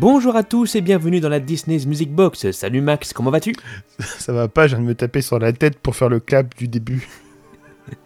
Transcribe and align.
Bonjour 0.00 0.36
à 0.36 0.44
tous 0.44 0.76
et 0.76 0.80
bienvenue 0.80 1.18
dans 1.18 1.28
la 1.28 1.40
Disney's 1.40 1.84
Music 1.84 2.14
Box. 2.14 2.52
Salut 2.52 2.80
Max, 2.80 3.12
comment 3.12 3.32
vas-tu? 3.32 3.56
Ça 3.98 4.32
va 4.32 4.46
pas, 4.46 4.68
je 4.68 4.76
viens 4.76 4.84
de 4.84 4.88
me 4.88 4.94
taper 4.94 5.22
sur 5.22 5.40
la 5.40 5.52
tête 5.52 5.76
pour 5.80 5.96
faire 5.96 6.08
le 6.08 6.20
clap 6.20 6.56
du 6.56 6.68
début. 6.68 7.08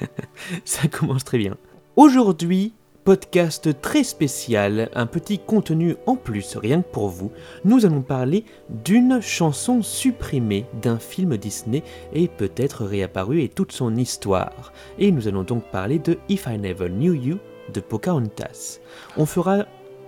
Ça 0.65 0.89
commence 0.89 1.23
très 1.23 1.37
bien. 1.37 1.55
Aujourd'hui, 1.97 2.73
podcast 3.05 3.79
très 3.83 4.05
spécial, 4.05 4.89
un 4.95 5.05
petit 5.05 5.39
contenu 5.39 5.97
en 6.07 6.17
plus, 6.17 6.57
rien 6.57 6.81
que 6.81 6.89
pour 6.89 7.11
vous. 7.11 7.31
Nous 7.67 7.85
allons 7.85 8.01
parler 8.01 8.47
d'une 8.71 9.21
chanson 9.21 9.83
supprimée 9.83 10.65
d'un 10.81 10.99
film 10.99 11.37
Disney 11.37 11.83
et 12.15 12.27
peut-être 12.27 12.87
réapparue 12.87 13.43
et 13.43 13.51
toute 13.51 13.73
son 13.73 13.97
histoire. 13.97 14.73
Et 14.99 15.13
nous 15.13 15.29
allons 15.29 15.43
donc 15.43 15.65
parler 15.65 15.99
de 15.99 16.17
If 16.31 16.47
I 16.47 16.57
Never 16.57 16.89
Knew 16.89 17.13
You 17.13 17.39
de 17.75 17.81
Pocahontas. 17.81 18.79
On 19.19 19.27
fera 19.27 19.67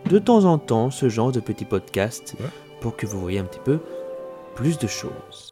de 0.09 0.19
temps 0.19 0.45
en 0.45 0.59
temps 0.59 0.91
ce 0.91 1.09
genre 1.09 1.33
de 1.33 1.41
petit 1.41 1.65
podcast 1.65 2.35
Ouais. 2.41 2.47
pour 2.81 2.97
que 2.97 3.07
vous 3.07 3.21
voyez 3.21 3.39
un 3.39 3.45
petit 3.45 3.61
peu 3.65 3.79
plus 4.55 4.79
de 4.79 4.87
choses. 4.87 5.51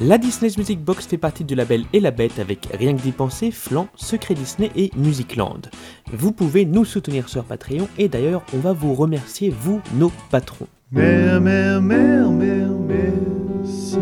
La 0.00 0.18
Disney's 0.18 0.58
Music 0.58 0.80
Box 0.84 1.06
fait 1.06 1.18
partie 1.18 1.44
du 1.44 1.54
label 1.54 1.84
Et 1.92 2.00
la 2.00 2.10
Bête 2.10 2.38
avec 2.40 2.68
Rien 2.78 2.94
que 2.94 3.00
d'y 3.00 3.12
penser, 3.12 3.50
Flan, 3.50 3.86
Secret 3.94 4.34
Disney 4.34 4.70
et 4.76 4.90
Musicland. 4.96 5.60
Vous 6.12 6.32
pouvez 6.32 6.64
nous 6.64 6.84
soutenir 6.84 7.28
sur 7.28 7.44
Patreon 7.44 7.88
et 7.96 8.08
d'ailleurs 8.08 8.42
on 8.54 8.58
va 8.58 8.72
vous 8.72 8.94
remercier, 8.94 9.50
vous, 9.56 9.80
nos 9.96 10.10
patrons. 10.30 10.66
Mère, 10.90 11.40
mère, 11.40 11.80
mère, 11.80 12.28
mère, 12.28 12.68
merci. 12.86 13.96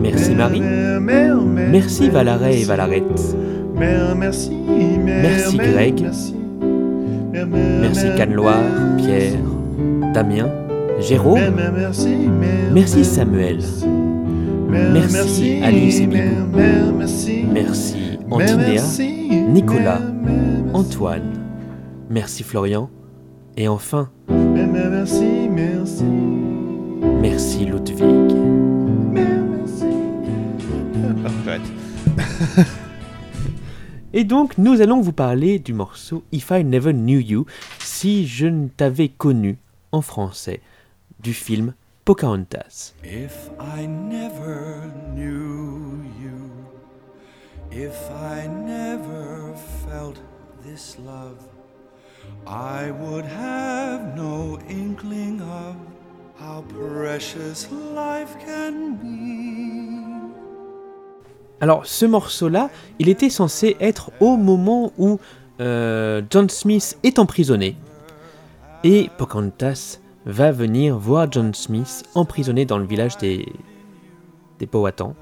Merci 0.00 0.34
Marie, 0.34 0.60
merci 0.60 2.10
Valaret 2.10 2.60
et 2.60 2.64
Valarette, 2.64 3.36
Mère, 3.74 4.14
merci. 4.16 4.50
Mère, 4.50 5.22
Merci, 5.22 5.56
mère, 5.56 5.72
Greg. 5.72 6.00
Merci, 6.02 6.34
Mère, 7.32 7.46
merci 7.80 8.06
Canloire, 8.16 8.62
Pierre, 8.98 9.32
Damien, 10.12 10.48
Jérôme, 11.00 11.40
merci. 12.72 13.04
Samuel. 13.04 13.58
merci. 14.70 15.60
Alice 15.62 16.00
et 16.00 16.06
Bibou. 16.06 16.58
merci. 16.98 17.44
Antinéa. 18.30 18.82
Nicolas. 19.52 20.00
Antoine, 20.72 21.32
merci 22.10 22.42
Florian, 22.42 22.90
et 23.56 23.68
enfin, 23.68 24.08
merci 27.20 27.64
Ludwig. 27.64 28.63
Et 34.16 34.22
donc, 34.22 34.58
nous 34.58 34.80
allons 34.80 35.00
vous 35.00 35.12
parler 35.12 35.58
du 35.58 35.72
morceau 35.72 36.22
If 36.30 36.52
I 36.52 36.62
Never 36.62 36.92
Knew 36.92 37.18
You, 37.18 37.46
si 37.80 38.28
je 38.28 38.46
ne 38.46 38.68
t'avais 38.68 39.08
connu 39.08 39.58
en 39.90 40.02
français, 40.02 40.60
du 41.18 41.34
film 41.34 41.74
Pocahontas. 42.04 42.94
If 43.02 43.50
I 43.58 43.88
never 43.88 44.88
knew 45.16 46.04
you, 46.22 46.52
if 47.72 48.08
I 48.12 48.46
never 48.46 49.52
felt 49.84 50.22
this 50.62 50.96
love, 51.04 51.48
I 52.46 52.92
would 52.92 53.24
have 53.24 54.16
no 54.16 54.60
inkling 54.70 55.40
of 55.40 55.74
how 56.38 56.62
precious 56.68 57.68
life 57.96 58.36
can 58.46 58.94
be. 58.94 59.83
Alors, 61.64 61.86
ce 61.86 62.04
morceau-là, 62.04 62.68
il 62.98 63.08
était 63.08 63.30
censé 63.30 63.74
être 63.80 64.10
au 64.20 64.36
moment 64.36 64.92
où 64.98 65.18
euh, 65.62 66.20
John 66.28 66.50
Smith 66.50 66.98
est 67.02 67.18
emprisonné. 67.18 67.74
Et 68.84 69.08
Pocahontas 69.16 69.98
va 70.26 70.52
venir 70.52 70.98
voir 70.98 71.26
John 71.32 71.54
Smith 71.54 72.02
emprisonné 72.14 72.66
dans 72.66 72.76
le 72.76 72.84
village 72.84 73.16
des, 73.16 73.46
des 74.58 74.66
ça 74.66 74.70
Powhatan. 74.70 75.14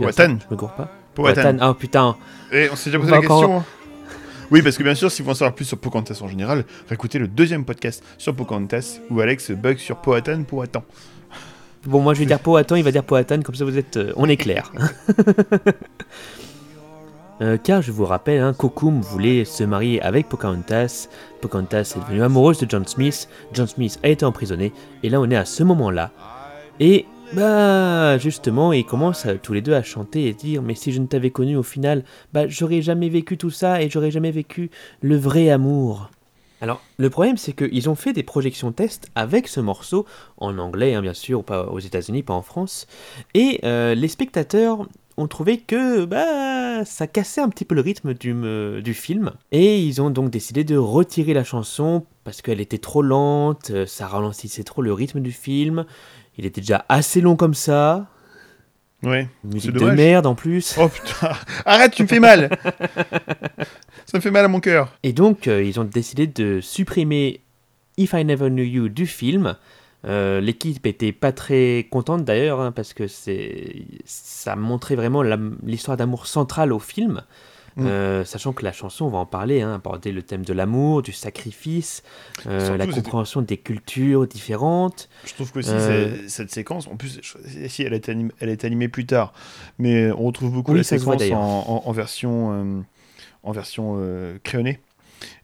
Je 0.00 0.04
me 0.50 0.56
gourre 0.56 0.74
pas 0.74 0.88
Powhatan. 1.14 1.58
Ah 1.60 1.72
putain. 1.72 2.16
Et 2.50 2.68
on 2.72 2.74
s'est 2.74 2.90
déjà 2.90 2.98
posé 2.98 3.12
la 3.12 3.18
encore- 3.18 3.40
question. 3.42 3.58
hein. 3.58 3.64
Oui, 4.50 4.62
parce 4.62 4.76
que 4.76 4.82
bien 4.82 4.96
sûr, 4.96 5.08
si 5.08 5.22
vous 5.22 5.30
en 5.30 5.34
savoir 5.34 5.54
plus 5.54 5.66
sur 5.66 5.78
Pocahontas 5.78 6.18
en 6.20 6.26
général, 6.26 6.64
réécoutez 6.88 7.20
le 7.20 7.28
deuxième 7.28 7.64
podcast 7.64 8.02
sur 8.18 8.34
Pocahontas 8.34 8.98
où 9.08 9.20
Alex 9.20 9.52
bug 9.52 9.78
sur 9.78 9.98
Powhatan 9.98 10.42
Powhatan. 10.42 10.82
Bon, 11.86 12.00
moi 12.00 12.14
je 12.14 12.20
vais 12.20 12.26
dire 12.26 12.40
Powhatan, 12.40 12.74
il 12.76 12.82
va 12.82 12.90
dire 12.90 13.04
Powhatan, 13.04 13.42
comme 13.42 13.54
ça 13.54 13.64
vous 13.64 13.78
êtes, 13.78 13.96
euh, 13.96 14.12
on 14.16 14.28
est 14.28 14.36
clair. 14.36 14.72
Euh, 17.42 17.58
car 17.62 17.82
je 17.82 17.92
vous 17.92 18.06
rappelle, 18.06 18.40
hein, 18.40 18.54
Kokum 18.54 19.02
voulait 19.02 19.44
se 19.44 19.62
marier 19.62 20.00
avec 20.00 20.26
Pocahontas. 20.26 21.06
Pocahontas 21.42 21.94
est 21.94 22.00
devenue 22.00 22.22
amoureuse 22.22 22.58
de 22.60 22.66
John 22.66 22.86
Smith. 22.86 23.28
John 23.52 23.66
Smith 23.66 23.98
a 24.02 24.08
été 24.08 24.24
emprisonné. 24.24 24.72
Et 25.02 25.10
là, 25.10 25.20
on 25.20 25.28
est 25.28 25.36
à 25.36 25.44
ce 25.44 25.62
moment-là. 25.62 26.12
Et 26.80 27.04
bah, 27.34 28.16
justement, 28.16 28.72
ils 28.72 28.86
commencent 28.86 29.26
tous 29.42 29.52
les 29.52 29.60
deux 29.60 29.74
à 29.74 29.82
chanter 29.82 30.28
et 30.28 30.32
dire 30.32 30.62
Mais 30.62 30.74
si 30.74 30.92
je 30.92 30.98
ne 30.98 31.06
t'avais 31.06 31.28
connu 31.28 31.56
au 31.56 31.62
final, 31.62 32.04
bah, 32.32 32.48
j'aurais 32.48 32.80
jamais 32.80 33.10
vécu 33.10 33.36
tout 33.36 33.50
ça 33.50 33.82
et 33.82 33.90
j'aurais 33.90 34.10
jamais 34.10 34.30
vécu 34.30 34.70
le 35.02 35.18
vrai 35.18 35.50
amour. 35.50 36.08
Alors, 36.62 36.80
le 36.96 37.10
problème, 37.10 37.36
c'est 37.36 37.52
qu'ils 37.52 37.90
ont 37.90 37.94
fait 37.94 38.12
des 38.12 38.22
projections 38.22 38.72
tests 38.72 39.08
avec 39.14 39.46
ce 39.46 39.60
morceau, 39.60 40.06
en 40.38 40.56
anglais, 40.58 40.94
hein, 40.94 41.02
bien 41.02 41.12
sûr, 41.14 41.44
pas 41.44 41.66
aux 41.66 41.80
États-Unis, 41.80 42.22
pas 42.22 42.34
en 42.34 42.42
France. 42.42 42.86
Et 43.34 43.60
euh, 43.64 43.94
les 43.94 44.08
spectateurs 44.08 44.86
ont 45.18 45.28
trouvé 45.28 45.58
que 45.58 46.04
bah, 46.04 46.84
ça 46.84 47.06
cassait 47.06 47.40
un 47.40 47.48
petit 47.48 47.64
peu 47.64 47.74
le 47.74 47.80
rythme 47.82 48.14
du, 48.14 48.32
me- 48.34 48.80
du 48.82 48.94
film. 48.94 49.32
Et 49.52 49.80
ils 49.82 50.00
ont 50.00 50.10
donc 50.10 50.30
décidé 50.30 50.64
de 50.64 50.76
retirer 50.76 51.34
la 51.34 51.44
chanson 51.44 52.04
parce 52.24 52.42
qu'elle 52.42 52.60
était 52.60 52.78
trop 52.78 53.02
lente, 53.02 53.70
euh, 53.70 53.86
ça 53.86 54.06
ralentissait 54.06 54.64
trop 54.64 54.82
le 54.82 54.92
rythme 54.92 55.20
du 55.20 55.32
film. 55.32 55.84
Il 56.38 56.44
était 56.46 56.60
déjà 56.60 56.84
assez 56.88 57.20
long 57.20 57.36
comme 57.36 57.54
ça. 57.54 58.06
Ouais. 59.02 59.28
Musique 59.44 59.72
de 59.72 59.78
dommage. 59.78 59.96
merde 59.96 60.26
en 60.26 60.34
plus. 60.34 60.76
Oh 60.80 60.88
putain, 60.88 61.32
arrête, 61.64 61.92
tu 61.92 62.02
me 62.02 62.08
fais 62.08 62.20
mal 62.20 62.50
Ça 64.06 64.18
me 64.18 64.20
fait 64.20 64.30
mal 64.30 64.44
à 64.44 64.48
mon 64.48 64.60
cœur. 64.60 64.92
Et 65.02 65.12
donc, 65.12 65.48
euh, 65.48 65.62
ils 65.62 65.78
ont 65.80 65.84
décidé 65.84 66.26
de 66.26 66.60
supprimer 66.60 67.40
If 67.98 68.12
I 68.12 68.24
Never 68.24 68.48
Knew 68.48 68.62
You 68.64 68.88
du 68.88 69.06
film. 69.06 69.56
Euh, 70.06 70.40
L'équipe 70.40 70.86
était 70.86 71.12
pas 71.12 71.32
très 71.32 71.88
contente 71.90 72.24
d'ailleurs, 72.24 72.60
hein, 72.60 72.70
parce 72.72 72.94
que 72.94 73.06
c'est 73.08 73.82
ça 74.04 74.54
montrait 74.54 74.94
vraiment 74.94 75.22
l'histoire 75.64 75.96
d'amour 75.96 76.26
centrale 76.26 76.72
au 76.72 76.78
film. 76.78 77.22
Mm. 77.76 77.86
Euh, 77.86 78.24
sachant 78.24 78.54
que 78.54 78.64
la 78.64 78.72
chanson, 78.72 79.04
on 79.04 79.08
va 79.10 79.18
en 79.18 79.26
parler, 79.26 79.60
hein, 79.60 79.74
aborder 79.74 80.10
le 80.10 80.22
thème 80.22 80.44
de 80.46 80.52
l'amour, 80.54 81.02
du 81.02 81.12
sacrifice, 81.12 82.02
euh, 82.46 82.76
la 82.78 82.86
compréhension 82.86 83.42
des 83.42 83.58
cultures 83.58 84.26
différentes. 84.26 85.10
Je 85.26 85.34
trouve 85.34 85.52
que 85.52 85.58
aussi 85.58 85.70
Euh. 85.72 86.16
cette 86.26 86.50
séquence, 86.50 86.86
en 86.88 86.96
plus, 86.96 87.20
je- 87.22 87.68
si 87.68 87.82
elle 87.82 87.92
est, 87.92 88.08
animée, 88.08 88.32
elle 88.40 88.48
est 88.48 88.64
animée 88.64 88.88
plus 88.88 89.04
tard, 89.04 89.34
mais 89.78 90.10
on 90.12 90.24
retrouve 90.24 90.52
beaucoup 90.52 90.72
Oui, 90.72 90.78
la 90.90 90.96
voit 90.98 91.18
séquence 91.18 91.30
en, 91.32 91.64
en- 91.68 91.82
en 91.88 91.92
version, 91.92 92.84
en 93.42 93.52
version 93.52 94.00
crayonnée. 94.42 94.80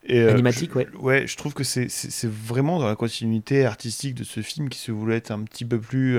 Et, 0.07 0.21
Animatique, 0.23 0.71
je- 0.73 0.79
ouais. 0.79 0.89
Ouais, 1.01 1.27
je 1.27 1.37
trouve 1.37 1.53
que 1.55 1.65
c'est- 1.65 1.89
vraiment 2.27 2.79
dans 2.79 2.87
la 2.89 2.97
continuité 2.97 3.67
artistique 3.67 4.15
de 4.15 4.25
ce 4.25 4.41
film 4.41 4.69
qui 4.71 4.79
se 4.79 4.91
voulait 4.91 5.17
être 5.17 5.31
un 5.33 5.43
petit 5.43 5.65
peu 5.67 5.79
plus 5.79 6.19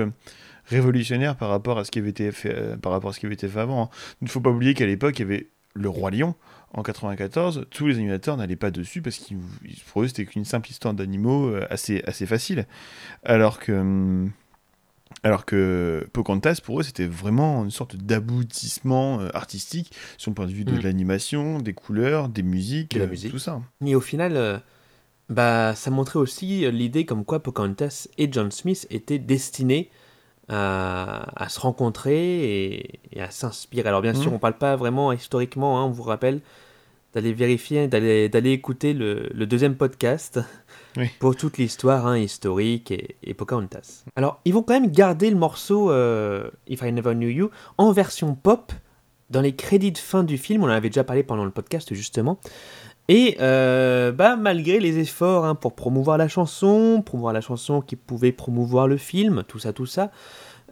révolutionnaire 0.66 1.36
par 1.36 1.50
rapport 1.50 1.78
à 1.78 1.84
ce 1.84 1.90
qui 1.90 1.98
avait 1.98 2.10
été 2.10 2.30
fait, 2.32 2.54
euh, 2.54 2.76
par 2.76 2.92
rapport 2.92 3.10
à 3.10 3.12
ce 3.12 3.20
qui 3.20 3.26
avait 3.26 3.34
été 3.34 3.48
fait 3.48 3.60
avant. 3.60 3.84
hein. 3.84 3.88
Il 4.22 4.24
ne 4.24 4.30
faut 4.30 4.40
pas 4.40 4.50
oublier 4.50 4.74
qu'à 4.74 4.86
l'époque, 4.86 5.18
il 5.18 5.22
y 5.22 5.24
avait 5.24 5.48
le 5.74 5.88
roi 5.88 6.10
lion 6.10 6.34
en 6.72 6.82
94. 6.82 7.66
Tous 7.70 7.86
les 7.86 7.96
animateurs 7.96 8.36
n'allaient 8.36 8.56
pas 8.56 8.70
dessus 8.70 9.02
parce 9.02 9.16
qu'ils 9.18 9.38
pour 9.92 10.02
eux 10.02 10.08
c'était 10.08 10.24
qu'une 10.24 10.44
simple 10.44 10.70
histoire 10.70 10.94
d'animaux 10.94 11.48
euh, 11.48 11.66
assez 11.70 12.02
assez 12.06 12.26
facile, 12.26 12.66
alors 13.24 13.58
que 13.58 13.72
hum, 13.72 14.30
alors 15.22 15.44
que 15.44 16.06
Pocahontas, 16.12 16.58
pour 16.64 16.80
eux, 16.80 16.82
c'était 16.82 17.06
vraiment 17.06 17.62
une 17.64 17.70
sorte 17.70 17.94
d'aboutissement 17.96 19.20
euh, 19.20 19.28
artistique 19.32 19.92
sur 20.18 20.30
le 20.30 20.34
point 20.34 20.46
de 20.46 20.52
vue 20.52 20.64
de 20.64 20.72
Mm. 20.72 20.80
l'animation, 20.82 21.58
des 21.60 21.72
couleurs, 21.72 22.28
des 22.28 22.42
musiques, 22.42 22.94
De 22.94 22.98
la 22.98 23.04
euh, 23.04 23.08
musique. 23.08 23.30
tout 23.30 23.38
ça. 23.38 23.62
Et 23.84 23.94
au 23.94 24.00
final, 24.00 24.36
euh, 24.36 24.58
bah, 25.28 25.74
ça 25.76 25.90
montrait 25.90 26.18
aussi 26.18 26.68
l'idée 26.72 27.06
comme 27.06 27.24
quoi 27.24 27.42
Pocahontas 27.42 28.08
et 28.18 28.28
John 28.30 28.50
Smith 28.50 28.86
étaient 28.90 29.20
destinés 29.20 29.88
à, 30.48 31.42
à 31.42 31.48
se 31.48 31.60
rencontrer 31.60 32.44
et, 32.74 33.00
et 33.12 33.20
à 33.20 33.30
s'inspirer. 33.30 33.88
Alors 33.88 34.02
bien 34.02 34.14
sûr, 34.14 34.30
Mhm. 34.30 34.36
on 34.36 34.38
parle 34.38 34.58
pas 34.58 34.76
vraiment 34.76 35.12
historiquement, 35.12 35.78
hein, 35.80 35.84
on 35.84 35.90
vous 35.90 36.02
rappelle 36.02 36.40
d'aller 37.14 37.32
vérifier, 37.32 37.86
d'aller 37.86 38.28
d'aller 38.28 38.50
écouter 38.50 38.92
le, 38.92 39.30
le 39.32 39.46
deuxième 39.46 39.76
podcast 39.76 40.40
Oui. 40.96 41.08
pour 41.18 41.34
toute 41.36 41.58
l'histoire 41.58 42.06
hein, 42.06 42.18
historique 42.18 42.90
et, 42.90 43.16
et 43.22 43.34
Pocahontas. 43.34 44.04
Alors, 44.16 44.40
ils 44.44 44.52
vont 44.54 44.62
quand 44.62 44.74
même 44.78 44.90
garder 44.90 45.28
le 45.30 45.36
morceau 45.36 45.90
euh, 45.90 46.48
If 46.68 46.82
I 46.82 46.92
Never 46.92 47.14
Knew 47.14 47.28
You 47.30 47.50
en 47.78 47.90
version 47.92 48.34
pop 48.34 48.72
dans 49.30 49.40
les 49.40 49.54
crédits 49.56 49.90
de 49.92 49.98
fin 49.98 50.22
du 50.22 50.38
film. 50.38 50.62
On 50.62 50.66
en 50.66 50.70
avait 50.70 50.90
déjà 50.90 51.02
parlé 51.02 51.22
pendant 51.24 51.44
le 51.44 51.50
podcast 51.50 51.92
justement. 51.94 52.38
Et 53.08 53.36
euh, 53.40 54.12
bah, 54.12 54.36
malgré 54.36 54.80
les 54.80 54.98
efforts 54.98 55.44
hein, 55.44 55.54
pour 55.54 55.74
promouvoir 55.74 56.16
la 56.16 56.28
chanson, 56.28 57.02
promouvoir 57.04 57.34
la 57.34 57.42
chanson 57.42 57.80
qui 57.82 57.96
pouvait 57.96 58.32
promouvoir 58.32 58.88
le 58.88 58.96
film, 58.96 59.42
tout 59.46 59.58
ça, 59.58 59.72
tout 59.74 59.84
ça, 59.86 60.10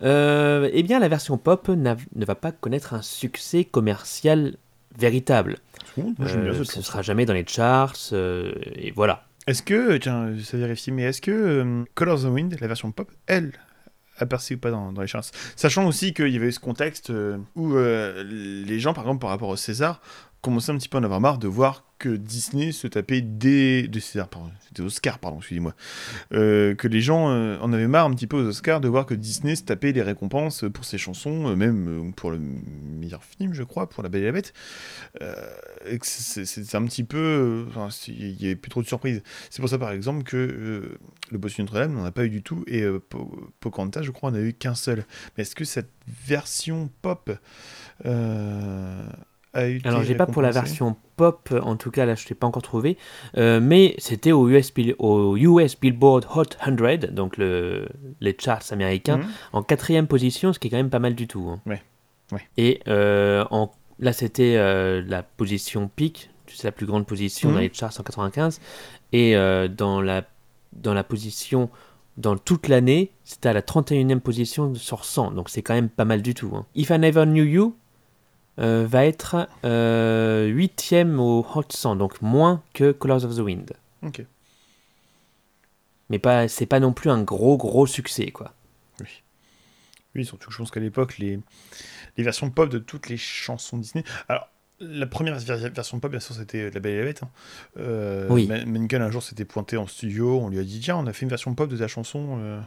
euh, 0.02 0.70
eh 0.73 0.82
bien 0.82 0.99
la 0.99 1.08
version 1.08 1.37
pop 1.37 1.69
ne 1.69 2.25
va 2.25 2.34
pas 2.34 2.50
connaître 2.52 2.94
un 2.94 3.02
succès 3.02 3.64
commercial 3.64 4.56
véritable. 4.99 5.58
Bon, 5.96 6.14
moi, 6.19 6.26
j'aime 6.26 6.43
bien 6.44 6.52
Euh, 6.52 6.64
ce 6.64 6.64
chanson. 6.64 6.82
sera 6.82 7.02
jamais 7.02 7.26
dans 7.26 7.34
les 7.34 7.44
charts, 7.46 7.96
et 8.14 8.93
voilà. 8.96 9.25
Est-ce 9.46 9.62
que, 9.62 9.96
tiens, 9.99 10.32
ça 10.43 10.56
vérifie, 10.56 10.90
mais 10.93 11.02
est-ce 11.02 11.20
que 11.20 11.84
Colors 11.94 12.25
of 12.25 12.31
the 12.31 12.34
Wind, 12.34 12.56
la 12.61 12.67
version 12.67 12.93
pop, 12.93 13.11
elle, 13.26 13.52
a 14.19 14.25
percé 14.26 14.55
ou 14.55 14.58
pas 14.58 14.70
dans, 14.70 14.93
dans 14.93 15.00
les 15.02 15.08
charts? 15.08 15.25
Sachant 15.56 15.87
aussi 15.87 16.14
qu'il 16.14 16.29
y 16.29 16.37
avait 16.37 16.50
ce 16.52 16.61
contexte 16.61 17.11
euh, 17.11 17.38
où 17.56 17.75
euh, 17.75 18.23
les 18.25 18.79
gens, 18.81 18.94
par 18.94 19.05
exemple, 19.05 19.20
par 19.20 19.31
rapport 19.31 19.49
au 19.49 19.56
César, 19.56 20.00
commençaient 20.43 20.73
un 20.73 20.77
petit 20.77 20.89
peu 20.89 20.99
à 20.99 21.00
en 21.00 21.05
avoir 21.05 21.21
marre 21.21 21.39
de 21.39 21.49
voir 21.49 21.85
que 21.99 22.09
Disney 22.09 22.73
se 22.73 22.89
tapait 22.89 23.21
des... 23.21 23.87
de 23.87 24.00
César, 24.00 24.27
pardon, 24.29 24.50
c'était 24.67 24.83
Oscar, 24.83 25.21
pardon, 25.21 25.39
excusez-moi. 25.39 25.73
Euh, 26.33 26.75
que 26.75 26.89
les 26.89 27.00
gens 27.00 27.31
euh, 27.31 27.56
en 27.61 27.73
avaient 27.73 27.87
marre 27.87 28.06
un 28.06 28.11
petit 28.11 28.27
peu 28.27 28.37
aux 28.43 28.49
Oscars 28.49 28.81
de 28.81 28.89
voir 28.89 29.06
que 29.06 29.15
Disney 29.15 29.55
se 29.55 29.62
tapait 29.62 29.93
des 29.93 30.03
récompenses 30.03 30.65
pour 30.75 30.85
ses 30.85 30.99
chansons, 30.99 31.50
euh, 31.50 31.55
même 31.55 32.12
pour 32.17 32.33
le 32.33 32.41
meilleur 32.41 33.23
film, 33.23 33.55
je 33.55 33.62
crois, 33.62 33.89
pour 33.89 34.03
La 34.03 34.09
Belle 34.09 34.23
et 34.23 34.27
la 34.27 34.33
Bête. 34.33 34.53
C'est 36.03 36.75
un 36.75 36.85
petit 36.87 37.05
peu... 37.05 37.69
il 38.09 38.37
n'y 38.37 38.47
avait 38.47 38.56
plus 38.56 38.71
trop 38.71 38.83
de 38.83 38.89
surprises. 38.89 39.23
C'est 39.49 39.61
pour 39.61 39.69
ça, 39.69 39.79
par 39.79 39.93
exemple, 39.93 40.25
que 40.25 40.99
le 41.31 41.39
Boss 41.39 41.56
Notre-Dame 41.61 41.94
n'en 41.94 42.05
a 42.05 42.11
pas 42.11 42.25
eu 42.25 42.31
du 42.31 42.43
tout, 42.43 42.65
et 42.67 42.85
Po- 43.11 43.53
Pocahontas, 43.61 44.03
je 44.03 44.11
crois, 44.11 44.31
en 44.31 44.35
a 44.35 44.41
eu 44.41 44.55
qu'un 44.55 44.75
seul. 44.75 45.05
Mais 45.37 45.43
est-ce 45.43 45.55
que 45.55 45.65
cette 45.65 45.93
version 46.27 46.91
pop 47.00 47.31
a 49.55 49.67
été 49.67 49.87
Alors, 49.87 50.03
j'ai 50.03 50.15
pas 50.15 50.27
pour 50.27 50.41
la 50.43 50.51
version 50.51 50.97
pop, 51.17 51.53
en 51.63 51.77
tout 51.77 51.91
cas, 51.91 52.07
là, 52.07 52.15
je 52.15 52.27
l'ai 52.29 52.35
pas 52.35 52.47
encore 52.47 52.63
trouvé, 52.63 52.97
euh, 53.37 53.61
mais 53.61 53.95
c'était 53.99 54.33
au 54.33 54.49
US, 54.49 54.73
au 54.99 55.37
US 55.37 55.79
Billboard 55.79 56.27
Hot 56.35 56.45
100, 56.65 57.13
donc 57.13 57.37
le, 57.37 57.89
les 58.21 58.37
charts 58.39 58.63
américains, 58.71 59.19
Mhm. 59.19 59.27
en 59.53 59.63
quatrième 59.63 60.07
position, 60.07 60.53
ce 60.53 60.59
qui 60.59 60.69
est 60.69 60.71
quand 60.71 60.77
même 60.79 60.91
pas 60.91 60.99
mal 60.99 61.15
du 61.15 61.27
tout. 61.29 61.47
hein. 61.51 61.61
Ouais, 61.67 61.83
ouais. 62.33 62.41
Et 62.57 62.81
euh, 62.89 63.45
en, 63.51 63.71
là, 63.99 64.13
c'était 64.13 64.57
euh, 64.57 65.03
la 65.07 65.23
position 65.23 65.89
pic, 65.95 66.31
c'est 66.49 66.65
la 66.69 66.73
plus 66.73 66.87
grande 66.87 67.07
position 67.07 67.49
Mhm. 67.51 67.55
dans 67.55 67.61
les 67.61 67.71
charts 67.73 67.93
en 67.99 68.03
95, 68.03 68.61
et 69.13 69.35
dans, 69.77 70.01
la, 70.01 70.23
dans 70.73 70.95
la 70.95 71.05
position 71.05 71.69
dans 72.19 72.37
toute 72.37 72.69
l'année, 72.69 73.11
c'était 73.25 73.49
à 73.49 73.53
la 73.55 73.63
31e 73.63 74.21
position 74.21 74.75
sur 74.75 75.05
100, 75.07 75.31
donc 75.33 75.49
c'est 75.49 75.63
quand 75.63 75.73
même 75.75 75.89
pas 75.89 76.05
mal 76.05 76.21
du 76.23 76.35
tout. 76.35 76.51
hein. 76.55 76.67
If 76.75 76.91
I 76.91 76.99
Never 76.99 77.25
Knew 77.25 77.45
You 77.45 77.75
euh, 78.59 78.87
va 78.87 79.05
être 79.07 79.49
euh, 79.65 80.49
8e 80.49 81.17
au 81.19 81.47
Hot 81.55 81.65
100, 81.71 81.97
donc 81.97 82.21
moins 82.23 82.63
que 82.75 82.93
Colors 82.93 83.25
of 83.25 83.35
the 83.37 83.41
Wind. 83.41 83.73
Ok. 84.03 84.25
Mais 86.11 86.19
pas, 86.19 86.49
c'est 86.49 86.67
pas 86.67 86.81
non 86.81 86.93
plus 86.93 87.11
un 87.11 87.23
gros 87.23 87.57
gros 87.57 87.87
succès, 87.87 88.31
quoi. 88.31 88.55
Oui, 90.15 90.27
surtout 90.27 90.49
que 90.49 90.53
je 90.53 90.59
pense 90.59 90.71
qu'à 90.71 90.81
l'époque, 90.81 91.17
les, 91.17 91.41
les 92.19 92.23
versions 92.25 92.51
pop 92.51 92.69
de 92.69 92.79
toutes 92.79 93.09
les 93.09 93.17
chansons 93.17 93.79
Disney. 93.79 94.05
Alors, 94.29 94.47
la 94.79 95.07
première 95.07 95.39
ver- 95.39 95.71
version 95.73 96.01
pop, 96.01 96.11
bien 96.11 96.21
sûr, 96.21 96.35
c'était 96.35 96.69
La 96.71 96.81
Belle 96.81 96.93
et 96.93 96.99
la 96.99 97.05
Bête. 97.07 97.23
hein. 97.23 97.31
Euh, 97.79 98.27
Oui. 98.29 98.47
Menken, 98.67 99.01
un 99.01 99.11
jour, 99.11 99.23
s'était 99.23 99.47
pointé 99.47 99.79
en 99.79 99.87
studio. 99.87 100.39
On 100.39 100.51
lui 100.51 100.59
a 100.59 100.65
dit 100.65 100.81
Tiens, 100.81 100.99
on 100.99 101.07
a 101.07 101.15
fait 101.15 101.23
une 101.23 101.31
version 101.31 101.55
pop 101.55 101.71
de 101.71 101.79
ta 101.79 101.89
chanson 101.89 102.37
euh, 102.41 102.61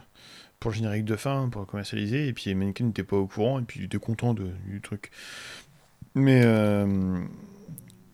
pour 0.58 0.72
le 0.72 0.76
générique 0.76 1.04
de 1.04 1.14
fin, 1.14 1.48
pour 1.48 1.64
commercialiser. 1.66 2.26
Et 2.26 2.32
puis 2.32 2.52
Menken 2.56 2.88
n'était 2.88 3.04
pas 3.04 3.16
au 3.16 3.28
courant, 3.28 3.60
et 3.60 3.62
puis 3.62 3.78
il 3.78 3.84
était 3.86 3.98
content 3.98 4.34
de- 4.34 4.50
du 4.66 4.80
truc. 4.80 5.12
Mais, 6.16 6.40
euh, 6.44 6.86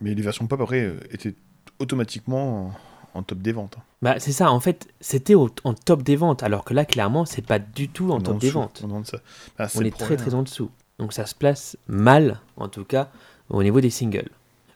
mais 0.00 0.14
les 0.14 0.22
versions 0.22 0.46
pop, 0.46 0.60
après, 0.60 0.82
euh, 0.82 0.98
étaient 1.12 1.34
automatiquement 1.78 2.72
en, 3.14 3.22
top 3.22 3.38
des 3.38 3.52
ventes. 3.52 3.76
hein. 3.78 3.82
Bah, 4.02 4.16
c'est 4.18 4.32
ça, 4.32 4.50
en 4.50 4.58
fait, 4.58 4.88
c'était 5.00 5.34
en 5.36 5.48
top 5.74 6.02
des 6.02 6.16
ventes, 6.16 6.42
alors 6.42 6.64
que 6.64 6.74
là, 6.74 6.84
clairement, 6.84 7.24
c'est 7.24 7.46
pas 7.46 7.60
du 7.60 7.88
tout 7.88 8.10
en 8.10 8.16
On 8.16 8.20
top 8.20 8.38
des 8.38 8.48
dessous, 8.48 8.58
ventes. 8.58 8.82
on 8.84 9.00
est. 9.02 9.12
Bah, 9.56 9.68
On 9.76 9.80
est 9.82 9.90
très 9.90 9.90
problème, 9.90 10.18
très 10.18 10.34
en 10.34 10.42
dessous. 10.42 10.70
Donc 10.98 11.12
ça 11.12 11.24
se 11.26 11.34
place 11.34 11.76
mal, 11.86 12.40
en 12.56 12.68
tout 12.68 12.84
cas, 12.84 13.08
au 13.48 13.62
niveau 13.62 13.80
des 13.80 13.90
singles. 13.90 14.30